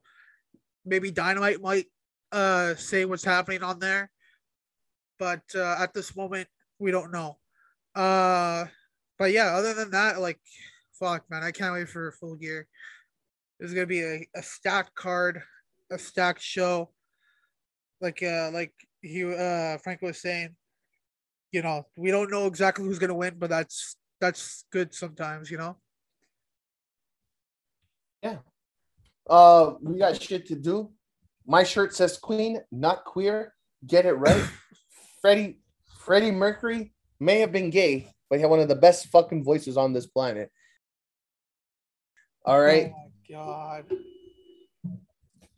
maybe 0.84 1.12
Dynamite 1.12 1.62
might 1.62 1.86
uh 2.32 2.73
say 2.73 3.06
what's 3.06 3.23
happening 3.23 3.62
on 3.62 3.78
there. 3.78 4.10
But 5.19 5.43
uh, 5.54 5.76
at 5.78 5.93
this 5.93 6.15
moment, 6.15 6.47
we 6.80 6.92
don't 6.92 7.12
know. 7.12 7.38
Uh, 7.96 8.66
but 9.20 9.32
yeah, 9.32 9.56
other 9.56 9.74
than 9.74 9.92
that, 9.92 10.20
like, 10.20 10.40
fuck, 11.00 11.30
man, 11.30 11.44
I 11.44 11.52
can't 11.52 11.74
wait 11.74 11.90
for 11.90 12.12
full 12.12 12.36
gear. 12.36 12.68
There's 13.60 13.74
gonna 13.74 13.86
be 13.86 14.02
a, 14.02 14.28
a 14.36 14.44
stacked 14.44 14.96
card, 14.96 15.42
a 15.92 15.98
stacked 15.98 16.42
show. 16.42 16.92
Like, 18.02 18.22
uh, 18.22 18.52
like 18.52 18.74
he, 19.02 19.24
uh, 19.24 19.78
Frank 19.78 20.02
was 20.02 20.22
saying, 20.22 20.56
you 21.52 21.62
know, 21.62 21.86
we 21.96 22.12
don't 22.12 22.32
know 22.32 22.48
exactly 22.48 22.86
who's 22.86 23.00
gonna 23.00 23.16
win, 23.16 23.36
but 23.38 23.50
that's 23.50 23.96
that's 24.20 24.66
good 24.72 24.94
sometimes, 24.94 25.52
you 25.52 25.58
know. 25.58 25.78
Yeah. 28.22 28.38
Uh, 29.30 29.74
we 29.82 30.00
got 30.00 30.22
shit 30.22 30.48
to 30.48 30.56
do. 30.56 30.92
My 31.46 31.64
shirt 31.64 31.94
says 31.94 32.18
Queen, 32.18 32.62
not 32.72 33.04
queer. 33.04 33.54
Get 33.86 34.06
it 34.06 34.14
right. 34.14 34.44
Freddie 35.22 35.60
Freddie 36.04 36.32
Mercury 36.32 36.92
may 37.20 37.39
have 37.39 37.54
been 37.54 37.70
gay, 37.70 38.08
but 38.30 38.36
he 38.36 38.42
had 38.42 38.50
one 38.50 38.60
of 38.60 38.68
the 38.68 38.76
best 38.76 39.08
fucking 39.08 39.44
voices 39.44 39.78
on 39.78 39.94
this 39.94 40.06
planet. 40.06 40.52
All 42.46 42.60
right. 42.60 42.92
Oh 42.94 42.98
my 42.98 43.36
god. 43.36 43.86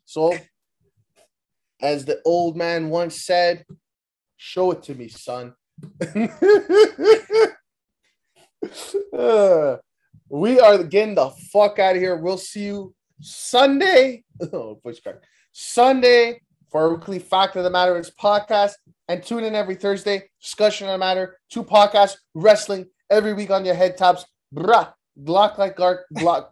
So, 0.06 0.38
as 1.82 2.06
the 2.06 2.22
old 2.26 2.56
man 2.56 2.90
once 2.90 3.26
said, 3.26 3.66
show 4.38 4.70
it 4.72 4.84
to 4.84 4.94
me, 4.94 5.08
son. 5.08 5.56
Uh, 9.12 9.78
we 10.30 10.60
are 10.60 10.84
getting 10.84 11.16
the 11.16 11.32
fuck 11.52 11.80
out 11.80 11.96
of 11.96 12.02
here. 12.02 12.18
We'll 12.18 12.38
see 12.38 12.66
you 12.66 12.94
Sunday. 13.20 14.24
Oh, 14.54 14.80
pushback. 14.86 15.20
Sunday 15.52 16.42
for 16.76 16.82
our 16.82 16.94
weekly 16.94 17.20
Fact 17.20 17.56
of 17.56 17.64
the 17.64 17.70
Matter 17.70 17.98
is 17.98 18.12
podcast. 18.12 18.74
And 19.08 19.24
tune 19.24 19.46
in 19.46 19.56
every 19.56 19.76
Thursday. 19.76 20.24
Discussion 20.42 20.88
on 20.88 20.96
the 20.96 20.98
matter. 20.98 21.38
Two 21.50 21.64
podcasts. 21.64 22.18
Wrestling 22.34 22.88
every 23.10 23.34
week 23.34 23.50
on 23.50 23.64
your 23.64 23.76
head 23.76 23.96
tops. 23.96 24.26
Bruh. 24.54 24.92
Glock 25.24 25.58
like 25.58 25.78
Glock. 25.78 26.00
Glock. 26.18 26.48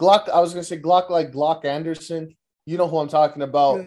Glock. 0.00 0.30
I 0.30 0.40
was 0.40 0.54
gonna 0.54 0.64
say 0.64 0.78
Glock 0.78 1.10
like 1.10 1.30
Glock 1.30 1.66
Anderson. 1.66 2.34
You 2.64 2.78
know 2.78 2.88
who 2.88 2.96
I'm 2.96 3.08
talking 3.08 3.42
about. 3.42 3.84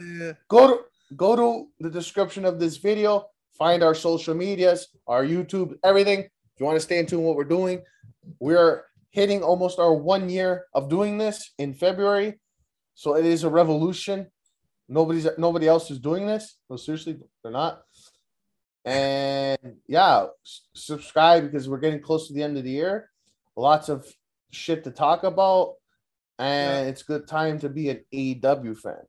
Go 0.48 0.68
to 0.68 0.80
go 1.18 1.36
to 1.36 1.68
the 1.80 1.90
description 1.90 2.46
of 2.46 2.60
this 2.60 2.78
video. 2.78 3.26
Find 3.58 3.82
our 3.82 3.96
social 3.96 4.36
medias, 4.36 4.90
our 5.08 5.26
YouTube, 5.26 5.74
everything. 5.84 6.20
If 6.20 6.60
you 6.60 6.68
want 6.68 6.76
to 6.76 6.82
stay 6.82 7.00
in 7.00 7.08
tune 7.08 7.22
with 7.22 7.30
what 7.30 7.36
we're 7.36 7.46
doing, 7.46 7.82
we're 8.40 8.84
hitting 9.10 9.42
almost 9.42 9.80
our 9.80 9.96
one 9.96 10.30
year 10.30 10.66
of 10.76 10.88
doing 10.88 11.18
this 11.18 11.52
in 11.58 11.74
February. 11.74 12.40
So 12.94 13.16
it 13.16 13.26
is 13.26 13.44
a 13.44 13.50
revolution. 13.50 14.28
Nobody's 14.94 15.28
nobody 15.40 15.68
else 15.68 15.90
is 15.90 16.00
doing 16.00 16.28
this. 16.28 16.58
No, 16.70 16.76
seriously, 16.78 17.18
they're 17.42 17.52
not. 17.52 17.82
And 18.86 19.78
yeah, 19.88 20.28
subscribe 20.76 21.44
because 21.44 21.68
we're 21.70 21.80
getting 21.80 22.02
close 22.02 22.28
to 22.28 22.34
the 22.34 22.44
end 22.44 22.58
of 22.58 22.64
the 22.64 22.70
year. 22.72 23.10
Lots 23.56 23.90
of 23.90 24.06
shit 24.52 24.84
to 24.84 24.92
talk 24.92 25.24
about, 25.24 25.76
and 26.38 26.88
it's 26.90 27.04
good 27.04 27.28
time 27.28 27.60
to 27.60 27.70
be 27.70 27.90
an 27.90 28.04
AEW 28.14 28.78
fan. 28.78 29.02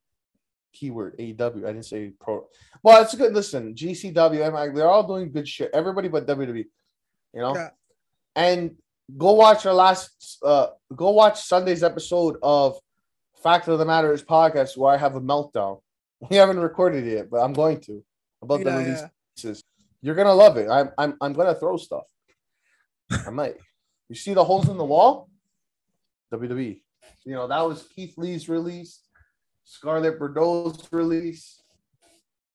Keyword 0.72 1.18
AEW. 1.18 1.64
I 1.64 1.72
didn't 1.72 1.84
say 1.84 2.12
pro. 2.20 2.46
Well, 2.82 3.02
it's 3.02 3.14
good. 3.14 3.34
Listen, 3.34 3.74
GCW, 3.74 4.40
MI, 4.52 4.74
they're 4.74 4.88
all 4.88 5.06
doing 5.06 5.32
good 5.32 5.46
shit. 5.48 5.70
Everybody 5.74 6.08
but 6.08 6.26
WWE. 6.26 6.64
You 7.34 7.40
know, 7.40 7.54
Yeah. 7.54 7.70
and 8.36 8.76
go 9.18 9.32
watch 9.32 9.66
our 9.66 9.74
last. 9.74 10.38
Uh, 10.42 10.68
go 10.94 11.10
watch 11.10 11.42
Sunday's 11.42 11.82
episode 11.82 12.36
of 12.42 12.78
Fact 13.44 13.68
of 13.68 13.78
the 13.78 13.84
Matter 13.84 14.12
is 14.12 14.24
podcast 14.24 14.76
where 14.76 14.92
I 14.92 14.96
have 14.96 15.14
a 15.14 15.20
meltdown. 15.20 15.80
We 16.30 16.36
haven't 16.36 16.58
recorded 16.58 17.06
it 17.06 17.12
yet, 17.16 17.30
but 17.30 17.40
I'm 17.44 17.52
going 17.52 17.78
to 17.82 18.02
about 18.40 18.60
the 18.64 18.70
Yeah, 18.70 18.78
release 18.78 19.00
yeah. 19.02 19.08
pieces. 19.36 19.62
You're 20.00 20.14
gonna 20.14 20.32
love 20.32 20.56
it. 20.56 20.68
I'm 20.70 20.88
I'm 20.96 21.16
I'm 21.20 21.32
gonna 21.34 21.54
throw 21.54 21.76
stuff. 21.76 22.04
I 23.26 23.30
might. 23.30 23.56
You 24.08 24.14
see 24.16 24.32
the 24.32 24.42
holes 24.44 24.68
in 24.70 24.78
the 24.78 24.84
wall? 24.84 25.28
WWE. 26.32 26.80
You 27.26 27.34
know 27.34 27.46
that 27.46 27.60
was 27.60 27.82
Keith 27.94 28.14
Lee's 28.16 28.48
release, 28.48 29.00
Scarlett 29.64 30.18
Bordeaux's 30.18 30.88
release. 30.92 31.60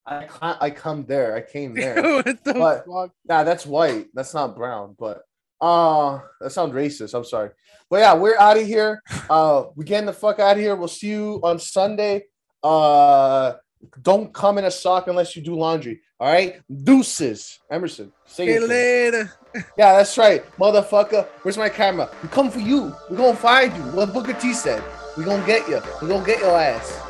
I 0.07 0.25
can't. 0.25 0.57
I 0.59 0.69
come 0.71 1.05
there. 1.05 1.35
I 1.35 1.41
came 1.41 1.75
there. 1.75 2.01
what 2.25 2.43
the 2.43 2.53
But- 2.53 2.85
fuck? 2.87 3.11
Nah, 3.29 3.43
that's 3.43 3.65
white. 3.67 4.07
That's 4.15 4.33
not 4.33 4.55
brown. 4.55 4.95
But 4.97 5.21
uh 5.61 6.19
that 6.41 6.51
sounds 6.51 6.73
racist. 6.73 7.13
I'm 7.13 7.25
sorry. 7.25 7.51
But 7.89 7.97
yeah, 7.97 8.13
we're 8.13 8.37
out 8.37 8.57
of 8.57 8.65
here. 8.65 9.01
Uh 9.29 9.65
we 9.75 9.85
getting 9.85 10.05
the 10.05 10.13
fuck 10.13 10.39
out 10.39 10.57
of 10.57 10.63
here. 10.63 10.75
We'll 10.75 10.87
see 10.87 11.07
you 11.09 11.39
on 11.43 11.59
Sunday. 11.59 12.25
Uh 12.63 13.53
don't 14.01 14.33
come 14.33 14.57
in 14.57 14.65
a 14.65 14.71
sock 14.71 15.07
unless 15.07 15.35
you 15.35 15.41
do 15.41 15.55
laundry. 15.55 16.01
All 16.19 16.31
right. 16.31 16.61
Deuces. 16.83 17.59
Emerson. 17.71 18.11
Say 18.25 18.59
thing. 18.59 18.67
later. 18.67 19.31
Yeah, 19.77 19.93
that's 19.93 20.17
right. 20.17 20.45
Motherfucker. 20.57 21.25
Where's 21.43 21.57
my 21.57 21.69
camera? 21.69 22.09
We 22.21 22.29
come 22.29 22.51
for 22.51 22.59
you. 22.59 22.93
we 23.09 23.17
gonna 23.17 23.35
find 23.35 23.75
you. 23.75 23.83
What 23.91 24.13
Booker 24.13 24.33
T 24.33 24.53
said. 24.53 24.83
we 25.17 25.23
gonna 25.23 25.45
get 25.45 25.67
you. 25.67 25.81
we 26.01 26.07
gonna 26.07 26.25
get 26.25 26.39
your 26.39 26.57
ass. 26.57 27.08